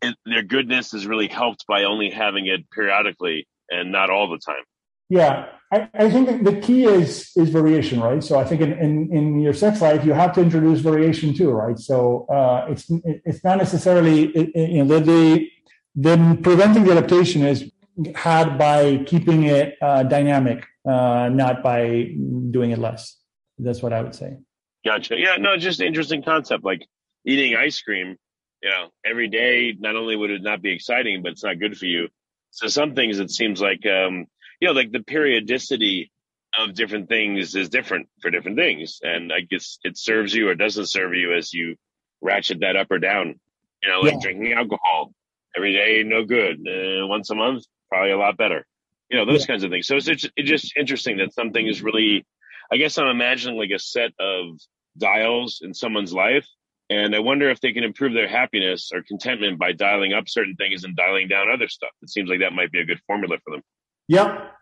it, 0.03 0.17
their 0.27 0.43
goodness 0.43 0.95
is 0.95 1.07
really 1.07 1.29
helped 1.29 1.65
by 1.69 1.85
only 1.85 2.11
having 2.11 2.49
it 2.49 2.69
periodically 2.73 3.47
and 3.69 3.93
not 3.93 4.11
all 4.11 4.29
the 4.29 4.39
time. 4.39 4.65
Yeah, 5.09 5.47
I, 5.73 5.89
I, 5.95 6.11
think 6.11 6.45
the 6.45 6.61
key 6.61 6.85
is 6.85 7.31
is 7.37 7.49
variation, 7.51 8.01
right? 8.01 8.23
So 8.23 8.39
I 8.39 8.45
think 8.45 8.61
in, 8.61 8.73
in, 8.73 9.17
in 9.17 9.41
your 9.41 9.55
sex 9.55 9.81
life, 9.81 10.05
you 10.05 10.13
have 10.13 10.33
to 10.35 10.41
introduce 10.41 10.81
variation 10.81 11.33
too, 11.33 11.51
right? 11.51 11.79
So 11.79 12.27
uh, 12.27 12.67
it's 12.69 12.87
it's 13.05 13.45
not 13.45 13.59
necessarily 13.59 14.33
you 14.55 14.85
know 14.85 14.99
the, 14.99 15.01
the 15.01 15.51
the 15.95 16.39
preventing 16.43 16.85
the 16.85 16.93
adaptation 16.93 17.43
is 17.43 17.71
had 18.15 18.59
by 18.59 18.99
keeping 19.07 19.45
it 19.45 19.77
uh, 19.81 20.03
dynamic, 20.03 20.67
uh, 20.89 21.29
not 21.33 21.63
by 21.63 22.15
doing 22.51 22.71
it 22.73 22.79
less. 22.79 23.17
That's 23.59 23.83
what 23.83 23.93
I 23.93 24.03
would 24.03 24.15
say. 24.15 24.39
Gotcha. 24.85 25.19
Yeah, 25.19 25.37
no, 25.37 25.57
just 25.57 25.81
interesting 25.81 26.23
concept. 26.23 26.65
Like 26.65 26.87
eating 27.25 27.55
ice 27.55 27.81
cream, 27.81 28.17
you 28.63 28.71
know, 28.71 28.89
every 29.05 29.29
day. 29.29 29.77
Not 29.79 29.95
only 29.95 30.17
would 30.17 30.31
it 30.31 30.43
not 30.43 30.63
be 30.63 30.73
exciting, 30.73 31.23
but 31.23 31.33
it's 31.33 31.45
not 31.45 31.59
good 31.61 31.77
for 31.79 31.87
you. 31.87 32.09
So 32.51 32.67
some 32.67 32.95
things 32.95 33.19
it 33.19 33.31
seems 33.31 33.61
like 33.61 33.87
um, 33.87 34.27
you 34.61 34.69
know, 34.69 34.75
like 34.75 34.93
the 34.93 35.03
periodicity 35.03 36.11
of 36.59 36.75
different 36.75 37.09
things 37.09 37.55
is 37.55 37.69
different 37.69 38.09
for 38.21 38.31
different 38.31 38.59
things. 38.59 39.01
And 39.03 39.33
I 39.33 39.41
guess 39.41 39.79
it 39.85 39.97
serves 39.97 40.35
you 40.35 40.49
or 40.49 40.55
doesn't 40.55 40.87
serve 40.87 41.15
you 41.15 41.35
as 41.35 41.53
you 41.53 41.77
ratchet 42.21 42.61
that 42.61 42.77
up 42.77 42.89
or 42.91 42.99
down. 42.99 43.41
You 43.83 43.89
know, 43.89 44.01
like 44.01 44.15
yeah. 44.15 44.21
drinking 44.21 44.53
alcohol 44.53 45.13
every 45.57 45.73
day, 45.73 46.03
no 46.05 46.25
good. 46.25 46.59
Uh, 46.67 47.07
once 47.07 47.31
a 47.31 47.35
month, 47.35 47.65
probably 47.89 48.11
a 48.11 48.19
lot 48.19 48.37
better. 48.37 48.67
You 49.11 49.19
know, 49.19 49.27
those 49.27 49.43
yeah. 49.43 49.47
kinds 49.47 49.65
of 49.65 49.71
things. 49.71 49.87
So 49.87 49.97
it's, 49.97 50.09
it's, 50.09 50.29
it's 50.37 50.49
just 50.49 50.77
interesting 50.77 51.17
that 51.19 51.33
something 51.33 51.67
is 51.67 51.83
really, 51.83 52.27
I 52.71 52.77
guess 52.77 52.99
I'm 52.99 53.09
imagining 53.09 53.59
like 53.59 53.71
a 53.75 53.79
set 53.79 54.11
of 54.21 54.59
dials 54.99 55.61
in 55.63 55.73
someone's 55.73 56.13
life. 56.13 56.47
And 56.91 57.15
I 57.15 57.21
wonder 57.21 57.49
if 57.51 57.61
they 57.61 57.73
can 57.73 57.85
improve 57.85 58.13
their 58.13 58.29
happiness 58.29 58.91
or 58.93 59.03
contentment 59.07 59.59
by 59.59 59.73
dialing 59.73 60.13
up 60.13 60.29
certain 60.29 60.57
things 60.57 60.83
and 60.83 60.97
dialing 60.97 61.29
down 61.29 61.47
other 61.49 61.69
stuff. 61.69 61.91
It 62.03 62.11
seems 62.11 62.29
like 62.29 62.41
that 62.41 62.53
might 62.53 62.73
be 62.73 62.81
a 62.81 62.85
good 62.85 63.01
formula 63.07 63.37
for 63.45 63.53
them. 63.53 63.63
Yep, 64.11 64.53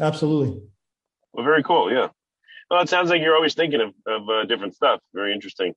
absolutely. 0.00 0.60
Well, 1.32 1.42
very 1.42 1.62
cool. 1.62 1.90
Yeah. 1.90 2.08
Well, 2.70 2.82
it 2.82 2.90
sounds 2.90 3.08
like 3.08 3.22
you're 3.22 3.34
always 3.34 3.54
thinking 3.54 3.80
of, 3.80 3.94
of 4.06 4.28
uh, 4.28 4.44
different 4.44 4.74
stuff. 4.74 5.00
Very 5.14 5.32
interesting. 5.32 5.72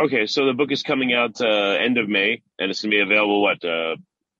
Okay, 0.00 0.28
so 0.28 0.46
the 0.46 0.52
book 0.52 0.70
is 0.70 0.84
coming 0.84 1.12
out 1.12 1.40
uh, 1.40 1.46
end 1.46 1.98
of 1.98 2.08
May, 2.08 2.40
and 2.60 2.70
it's 2.70 2.80
gonna 2.80 2.92
be 2.92 3.00
available 3.00 3.50
at 3.50 3.64
uh, 3.64 3.96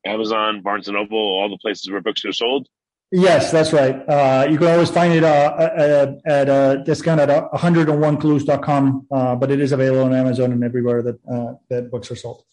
Amazon, 0.06 0.62
Barnes 0.62 0.86
and 0.86 0.96
Noble, 0.96 1.18
all 1.18 1.48
the 1.48 1.58
places 1.58 1.90
where 1.90 2.00
books 2.00 2.24
are 2.24 2.32
sold. 2.32 2.68
Yes, 3.10 3.50
that's 3.50 3.72
right. 3.72 3.96
Uh, 4.08 4.46
you 4.48 4.56
can 4.56 4.68
always 4.68 4.90
find 4.90 5.12
it 5.12 5.24
uh, 5.24 5.56
at, 5.58 6.20
at 6.24 6.48
a 6.48 6.84
discount 6.84 7.20
at 7.20 7.28
101clues.com, 7.28 9.06
uh, 9.10 9.34
but 9.34 9.50
it 9.50 9.60
is 9.60 9.72
available 9.72 10.04
on 10.04 10.14
Amazon 10.14 10.52
and 10.52 10.62
everywhere 10.62 11.02
that 11.02 11.18
uh, 11.28 11.54
that 11.70 11.90
books 11.90 12.08
are 12.12 12.16
sold. 12.16 12.44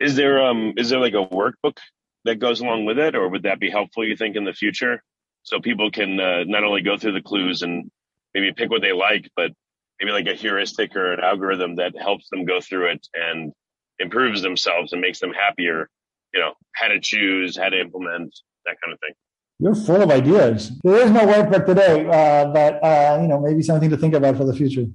Is 0.00 0.14
there 0.14 0.40
um 0.44 0.74
is 0.76 0.90
there 0.90 1.00
like 1.00 1.14
a 1.14 1.26
workbook 1.26 1.78
that 2.24 2.36
goes 2.36 2.60
along 2.60 2.84
with 2.84 2.98
it, 2.98 3.14
or 3.14 3.28
would 3.28 3.44
that 3.44 3.60
be 3.60 3.70
helpful? 3.70 4.04
You 4.04 4.16
think 4.16 4.36
in 4.36 4.44
the 4.44 4.52
future, 4.52 5.02
so 5.42 5.60
people 5.60 5.90
can 5.90 6.18
uh, 6.20 6.44
not 6.46 6.64
only 6.64 6.82
go 6.82 6.96
through 6.96 7.12
the 7.12 7.22
clues 7.22 7.62
and 7.62 7.90
maybe 8.34 8.52
pick 8.52 8.70
what 8.70 8.82
they 8.82 8.92
like, 8.92 9.30
but 9.36 9.52
maybe 10.00 10.12
like 10.12 10.26
a 10.26 10.34
heuristic 10.34 10.94
or 10.94 11.12
an 11.14 11.20
algorithm 11.20 11.76
that 11.76 11.92
helps 12.00 12.28
them 12.30 12.44
go 12.44 12.60
through 12.60 12.90
it 12.90 13.06
and 13.14 13.52
improves 13.98 14.42
themselves 14.42 14.92
and 14.92 15.00
makes 15.00 15.20
them 15.20 15.32
happier. 15.32 15.88
You 16.34 16.40
know, 16.40 16.52
how 16.74 16.88
to 16.88 17.00
choose, 17.00 17.56
how 17.56 17.70
to 17.70 17.80
implement 17.80 18.38
that 18.66 18.76
kind 18.82 18.92
of 18.92 19.00
thing. 19.00 19.14
You're 19.60 19.74
full 19.74 20.02
of 20.02 20.10
ideas. 20.10 20.70
There 20.84 20.96
is 20.96 21.10
no 21.10 21.20
workbook 21.20 21.66
today, 21.66 22.06
uh, 22.06 22.52
but 22.52 22.84
uh, 22.84 23.18
you 23.20 23.26
know, 23.28 23.40
maybe 23.40 23.62
something 23.62 23.90
to 23.90 23.96
think 23.96 24.14
about 24.14 24.36
for 24.36 24.44
the 24.44 24.54
future. 24.54 24.86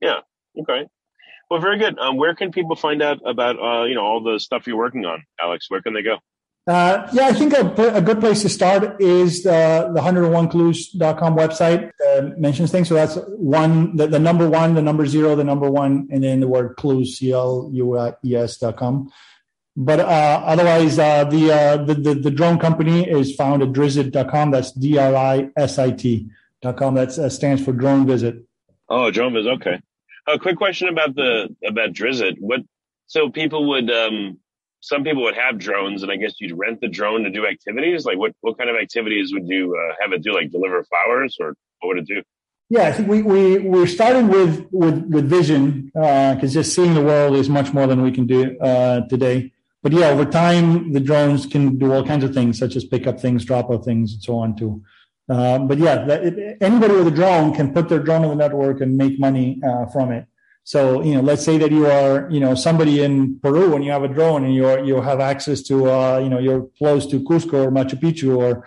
Yeah. 0.00 0.20
Okay. 0.60 0.86
Well, 1.50 1.60
very 1.60 1.78
good. 1.78 1.98
Um, 1.98 2.16
where 2.16 2.34
can 2.34 2.50
people 2.50 2.74
find 2.74 3.00
out 3.02 3.18
about 3.24 3.56
uh, 3.62 3.84
you 3.84 3.94
know 3.94 4.02
all 4.02 4.22
the 4.22 4.40
stuff 4.40 4.66
you're 4.66 4.76
working 4.76 5.04
on, 5.04 5.22
Alex? 5.40 5.66
Where 5.68 5.82
can 5.82 5.94
they 5.94 6.02
go? 6.02 6.16
Uh, 6.68 7.08
yeah, 7.14 7.28
I 7.28 7.32
think 7.32 7.54
a, 7.54 7.94
a, 7.94 8.02
good 8.02 8.20
place 8.20 8.42
to 8.42 8.50
start 8.50 9.00
is 9.00 9.42
the, 9.42 9.90
the 9.94 10.02
101clues.com 10.02 11.34
website 11.34 11.90
uh, 12.06 12.28
mentions 12.36 12.70
things. 12.70 12.88
So 12.88 12.94
that's 12.94 13.16
one, 13.38 13.96
the, 13.96 14.06
the, 14.06 14.18
number 14.18 14.46
one, 14.46 14.74
the 14.74 14.82
number 14.82 15.06
zero, 15.06 15.34
the 15.34 15.44
number 15.44 15.70
one, 15.70 16.08
and 16.12 16.22
then 16.22 16.40
the 16.40 16.46
word 16.46 16.76
clues, 16.76 17.16
C-L-U-E-S 17.16 18.58
dot 18.58 18.76
com. 18.76 19.10
But 19.78 20.00
uh, 20.00 20.42
otherwise, 20.44 20.98
uh, 20.98 21.24
the, 21.24 21.52
uh, 21.52 21.76
the, 21.84 21.94
the, 21.94 22.14
the, 22.16 22.30
drone 22.30 22.58
company 22.58 23.08
is 23.08 23.34
found 23.34 23.62
at 23.62 23.72
drisit.com. 23.72 24.50
That's 24.50 24.72
D-R-I-S-I-T 24.72 26.30
dot 26.60 26.76
com. 26.76 26.96
That 26.96 27.18
uh, 27.18 27.30
stands 27.30 27.64
for 27.64 27.72
drone 27.72 28.06
visit. 28.06 28.44
Oh, 28.90 29.10
drone 29.10 29.32
visit. 29.32 29.52
Okay. 29.52 29.80
A 30.26 30.38
quick 30.38 30.58
question 30.58 30.88
about 30.88 31.14
the, 31.14 31.48
about 31.66 31.94
Drisit. 31.94 32.36
What, 32.38 32.60
so 33.06 33.30
people 33.30 33.70
would, 33.70 33.90
um, 33.90 34.38
some 34.80 35.04
people 35.04 35.22
would 35.24 35.34
have 35.34 35.58
drones 35.58 36.02
and 36.02 36.12
I 36.12 36.16
guess 36.16 36.34
you'd 36.40 36.56
rent 36.56 36.80
the 36.80 36.88
drone 36.88 37.24
to 37.24 37.30
do 37.30 37.46
activities. 37.46 38.04
Like 38.04 38.18
what, 38.18 38.32
what 38.40 38.58
kind 38.58 38.70
of 38.70 38.76
activities 38.76 39.32
would 39.32 39.48
you 39.48 39.76
uh, 39.76 39.94
have 40.00 40.12
it 40.12 40.22
do? 40.22 40.32
Like 40.34 40.50
deliver 40.50 40.84
flowers 40.84 41.36
or 41.40 41.54
what 41.80 41.88
would 41.88 41.98
it 41.98 42.06
do? 42.06 42.22
Yeah, 42.70 42.88
I 42.88 42.92
think 42.92 43.08
we, 43.08 43.22
we, 43.22 43.58
we're 43.58 43.86
starting 43.86 44.28
with, 44.28 44.66
with, 44.70 45.04
with 45.06 45.28
vision, 45.28 45.90
uh, 45.96 46.36
cause 46.38 46.52
just 46.52 46.74
seeing 46.74 46.92
the 46.92 47.02
world 47.02 47.34
is 47.34 47.48
much 47.48 47.72
more 47.72 47.86
than 47.86 48.02
we 48.02 48.12
can 48.12 48.26
do, 48.26 48.58
uh, 48.60 49.06
today. 49.08 49.52
But 49.82 49.92
yeah, 49.92 50.08
over 50.08 50.26
time, 50.26 50.92
the 50.92 51.00
drones 51.00 51.46
can 51.46 51.78
do 51.78 51.92
all 51.92 52.04
kinds 52.04 52.24
of 52.24 52.34
things, 52.34 52.58
such 52.58 52.76
as 52.76 52.84
pick 52.84 53.06
up 53.06 53.20
things, 53.20 53.44
drop 53.44 53.70
off 53.70 53.84
things, 53.84 54.12
and 54.12 54.22
so 54.22 54.36
on 54.36 54.54
too. 54.54 54.82
Um, 55.30 55.68
but 55.68 55.78
yeah, 55.78 56.04
that, 56.04 56.58
anybody 56.60 56.94
with 56.94 57.06
a 57.06 57.10
drone 57.10 57.54
can 57.54 57.72
put 57.72 57.88
their 57.88 58.00
drone 58.00 58.24
on 58.24 58.30
the 58.30 58.36
network 58.36 58.80
and 58.80 58.96
make 58.96 59.18
money 59.18 59.60
uh, 59.66 59.86
from 59.86 60.10
it. 60.12 60.26
So, 60.68 61.02
you 61.02 61.14
know, 61.14 61.22
let's 61.22 61.46
say 61.46 61.56
that 61.56 61.72
you 61.72 61.86
are, 61.86 62.28
you 62.30 62.40
know, 62.40 62.54
somebody 62.54 63.02
in 63.02 63.40
Peru 63.40 63.74
and 63.74 63.82
you 63.82 63.90
have 63.90 64.02
a 64.02 64.08
drone 64.16 64.44
and 64.44 64.54
you 64.54 64.64
you 64.84 65.00
have 65.00 65.18
access 65.18 65.62
to, 65.62 65.90
uh, 65.90 66.18
you 66.22 66.28
know, 66.28 66.38
you're 66.38 66.68
close 66.76 67.06
to 67.06 67.20
Cusco 67.28 67.58
or 67.64 67.70
Machu 67.70 67.96
Picchu 68.02 68.36
or, 68.36 68.66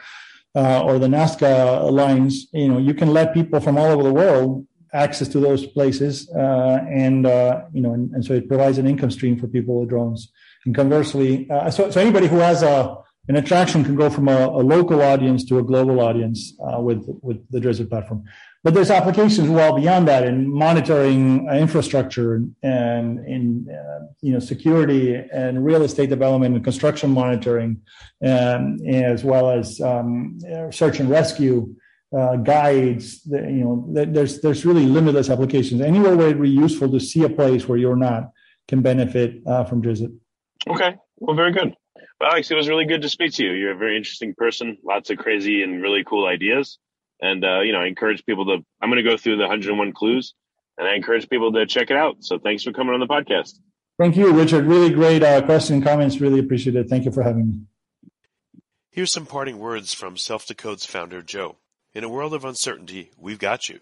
uh, 0.55 0.81
or 0.81 0.97
the 0.97 1.05
Nazca 1.05 1.91
lines, 1.91 2.47
you 2.53 2.69
know, 2.69 2.79
you 2.79 2.95
can 2.95 3.09
let 3.13 3.35
people 3.35 3.59
from 3.59 3.77
all 3.77 3.91
over 3.91 4.01
the 4.01 4.15
world 4.23 4.65
access 4.93 5.27
to 5.27 5.39
those 5.39 5.67
places, 5.67 6.27
uh, 6.31 6.79
and 6.89 7.27
uh, 7.27 7.61
you 7.71 7.81
know, 7.83 7.93
and, 7.93 8.11
and, 8.13 8.25
so 8.25 8.33
it 8.33 8.47
provides 8.47 8.79
an 8.79 8.87
income 8.87 9.11
stream 9.11 9.39
for 9.39 9.47
people 9.47 9.79
with 9.79 9.89
drones. 9.89 10.31
And 10.65 10.73
conversely, 10.73 11.47
uh, 11.51 11.69
so 11.69 11.91
so 11.91 12.01
anybody 12.01 12.25
who 12.25 12.37
has 12.37 12.63
a 12.63 12.97
an 13.27 13.35
attraction 13.35 13.83
can 13.83 13.95
go 13.95 14.09
from 14.09 14.27
a, 14.27 14.47
a 14.61 14.63
local 14.75 15.03
audience 15.03 15.45
to 15.49 15.59
a 15.59 15.63
global 15.63 15.99
audience 15.99 16.39
uh, 16.65 16.79
with 16.81 17.05
with 17.21 17.39
the 17.51 17.59
Drisit 17.59 17.91
platform. 17.91 18.23
But 18.63 18.75
there's 18.75 18.91
applications 18.91 19.49
well 19.49 19.75
beyond 19.75 20.07
that 20.07 20.23
in 20.23 20.47
monitoring 20.47 21.49
uh, 21.49 21.55
infrastructure 21.55 22.35
and 22.61 23.25
in 23.25 23.67
uh, 23.67 24.05
you 24.21 24.33
know 24.33 24.39
security 24.39 25.15
and 25.15 25.65
real 25.65 25.81
estate 25.81 26.09
development 26.09 26.55
and 26.55 26.63
construction 26.63 27.09
monitoring, 27.09 27.81
um, 28.23 28.77
as 28.85 29.23
well 29.23 29.49
as 29.49 29.81
um, 29.81 30.37
search 30.71 30.99
and 30.99 31.09
rescue 31.09 31.73
uh, 32.15 32.35
guides. 32.35 33.23
That, 33.23 33.45
you 33.45 33.63
know, 33.63 33.85
there's 33.87 34.41
there's 34.41 34.63
really 34.63 34.85
limitless 34.85 35.31
applications. 35.31 35.81
Anywhere 35.81 36.15
where 36.15 36.29
it 36.29 36.37
would 36.37 36.43
be 36.43 36.49
useful 36.49 36.91
to 36.91 36.99
see 36.99 37.23
a 37.23 37.29
place 37.29 37.67
where 37.67 37.79
you're 37.79 37.95
not 37.95 38.31
can 38.67 38.81
benefit 38.81 39.41
uh, 39.47 39.63
from 39.63 39.81
Drisit. 39.81 40.11
Okay, 40.67 40.95
well, 41.17 41.35
very 41.35 41.51
good. 41.51 41.73
Well, 42.19 42.29
Alex, 42.29 42.51
it 42.51 42.55
was 42.55 42.69
really 42.69 42.85
good 42.85 43.01
to 43.01 43.09
speak 43.09 43.33
to 43.33 43.43
you. 43.43 43.53
You're 43.53 43.71
a 43.71 43.77
very 43.77 43.97
interesting 43.97 44.35
person. 44.35 44.77
Lots 44.83 45.09
of 45.09 45.17
crazy 45.17 45.63
and 45.63 45.81
really 45.81 46.03
cool 46.03 46.27
ideas. 46.27 46.77
And, 47.21 47.45
uh, 47.45 47.61
you 47.61 47.71
know, 47.71 47.79
I 47.79 47.87
encourage 47.87 48.25
people 48.25 48.45
to, 48.45 48.65
I'm 48.81 48.89
going 48.89 49.03
to 49.03 49.09
go 49.09 49.17
through 49.17 49.37
the 49.37 49.43
101 49.43 49.93
clues 49.93 50.33
and 50.77 50.87
I 50.87 50.95
encourage 50.95 51.29
people 51.29 51.51
to 51.53 51.65
check 51.65 51.91
it 51.91 51.97
out. 51.97 52.17
So 52.21 52.39
thanks 52.39 52.63
for 52.63 52.71
coming 52.71 52.93
on 52.93 52.99
the 52.99 53.07
podcast. 53.07 53.59
Thank 53.99 54.17
you, 54.17 54.31
Richard. 54.31 54.65
Really 54.65 54.89
great 54.89 55.21
uh, 55.21 55.43
question 55.43 55.75
and 55.75 55.83
comments. 55.83 56.19
Really 56.19 56.39
appreciate 56.39 56.75
it. 56.75 56.89
Thank 56.89 57.05
you 57.05 57.11
for 57.11 57.21
having 57.21 57.47
me. 57.49 57.59
Here's 58.89 59.11
some 59.11 59.27
parting 59.27 59.59
words 59.59 59.93
from 59.93 60.15
SelfDecode's 60.15 60.85
founder, 60.85 61.21
Joe. 61.21 61.57
In 61.93 62.03
a 62.03 62.09
world 62.09 62.33
of 62.33 62.43
uncertainty, 62.43 63.11
we've 63.17 63.39
got 63.39 63.69
you. 63.69 63.79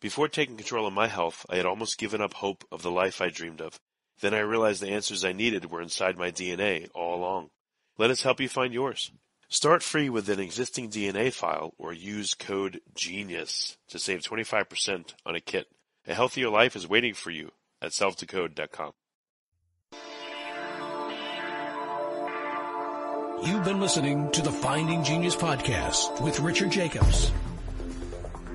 Before 0.00 0.26
taking 0.26 0.56
control 0.56 0.86
of 0.86 0.92
my 0.92 1.06
health, 1.06 1.46
I 1.48 1.56
had 1.56 1.66
almost 1.66 1.96
given 1.96 2.20
up 2.20 2.34
hope 2.34 2.64
of 2.72 2.82
the 2.82 2.90
life 2.90 3.20
I 3.20 3.28
dreamed 3.28 3.60
of. 3.60 3.78
Then 4.20 4.34
I 4.34 4.40
realized 4.40 4.82
the 4.82 4.90
answers 4.90 5.24
I 5.24 5.32
needed 5.32 5.70
were 5.70 5.80
inside 5.80 6.18
my 6.18 6.30
DNA 6.30 6.88
all 6.94 7.14
along. 7.14 7.50
Let 7.98 8.10
us 8.10 8.22
help 8.22 8.40
you 8.40 8.48
find 8.48 8.74
yours. 8.74 9.12
Start 9.52 9.82
free 9.82 10.08
with 10.08 10.30
an 10.30 10.40
existing 10.40 10.88
DNA 10.88 11.30
file 11.30 11.74
or 11.76 11.92
use 11.92 12.32
code 12.32 12.80
GENIUS 12.94 13.76
to 13.90 13.98
save 13.98 14.22
25% 14.22 15.12
on 15.26 15.34
a 15.34 15.40
kit. 15.40 15.66
A 16.06 16.14
healthier 16.14 16.48
life 16.48 16.74
is 16.74 16.88
waiting 16.88 17.12
for 17.12 17.30
you 17.30 17.50
at 17.82 17.90
selfdecode.com. 17.90 18.92
You've 23.44 23.64
been 23.64 23.78
listening 23.78 24.30
to 24.30 24.40
the 24.40 24.50
Finding 24.50 25.04
Genius 25.04 25.36
podcast 25.36 26.18
with 26.22 26.40
Richard 26.40 26.70
Jacobs. 26.70 27.30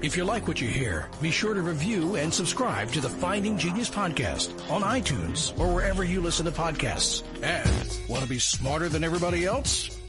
If 0.02 0.18
you 0.18 0.24
like 0.24 0.48
what 0.48 0.60
you 0.60 0.68
hear, 0.68 1.12
be 1.22 1.30
sure 1.30 1.54
to 1.54 1.62
review 1.62 2.16
and 2.16 2.34
subscribe 2.34 2.92
to 2.94 3.02
the 3.02 3.10
Finding 3.10 3.60
Genius 3.60 3.92
podcast 3.92 4.50
on 4.72 4.82
iTunes 4.82 5.56
or 5.60 5.72
wherever 5.72 6.04
you 6.04 6.22
listen 6.22 6.48
to 6.48 6.52
podcasts. 6.52 7.22
And 7.44 8.10
want 8.10 8.24
to 8.24 8.30
be 8.30 8.40
smarter 8.40 8.90
than 8.90 9.04
everybody 9.04 9.46
else? 9.46 9.97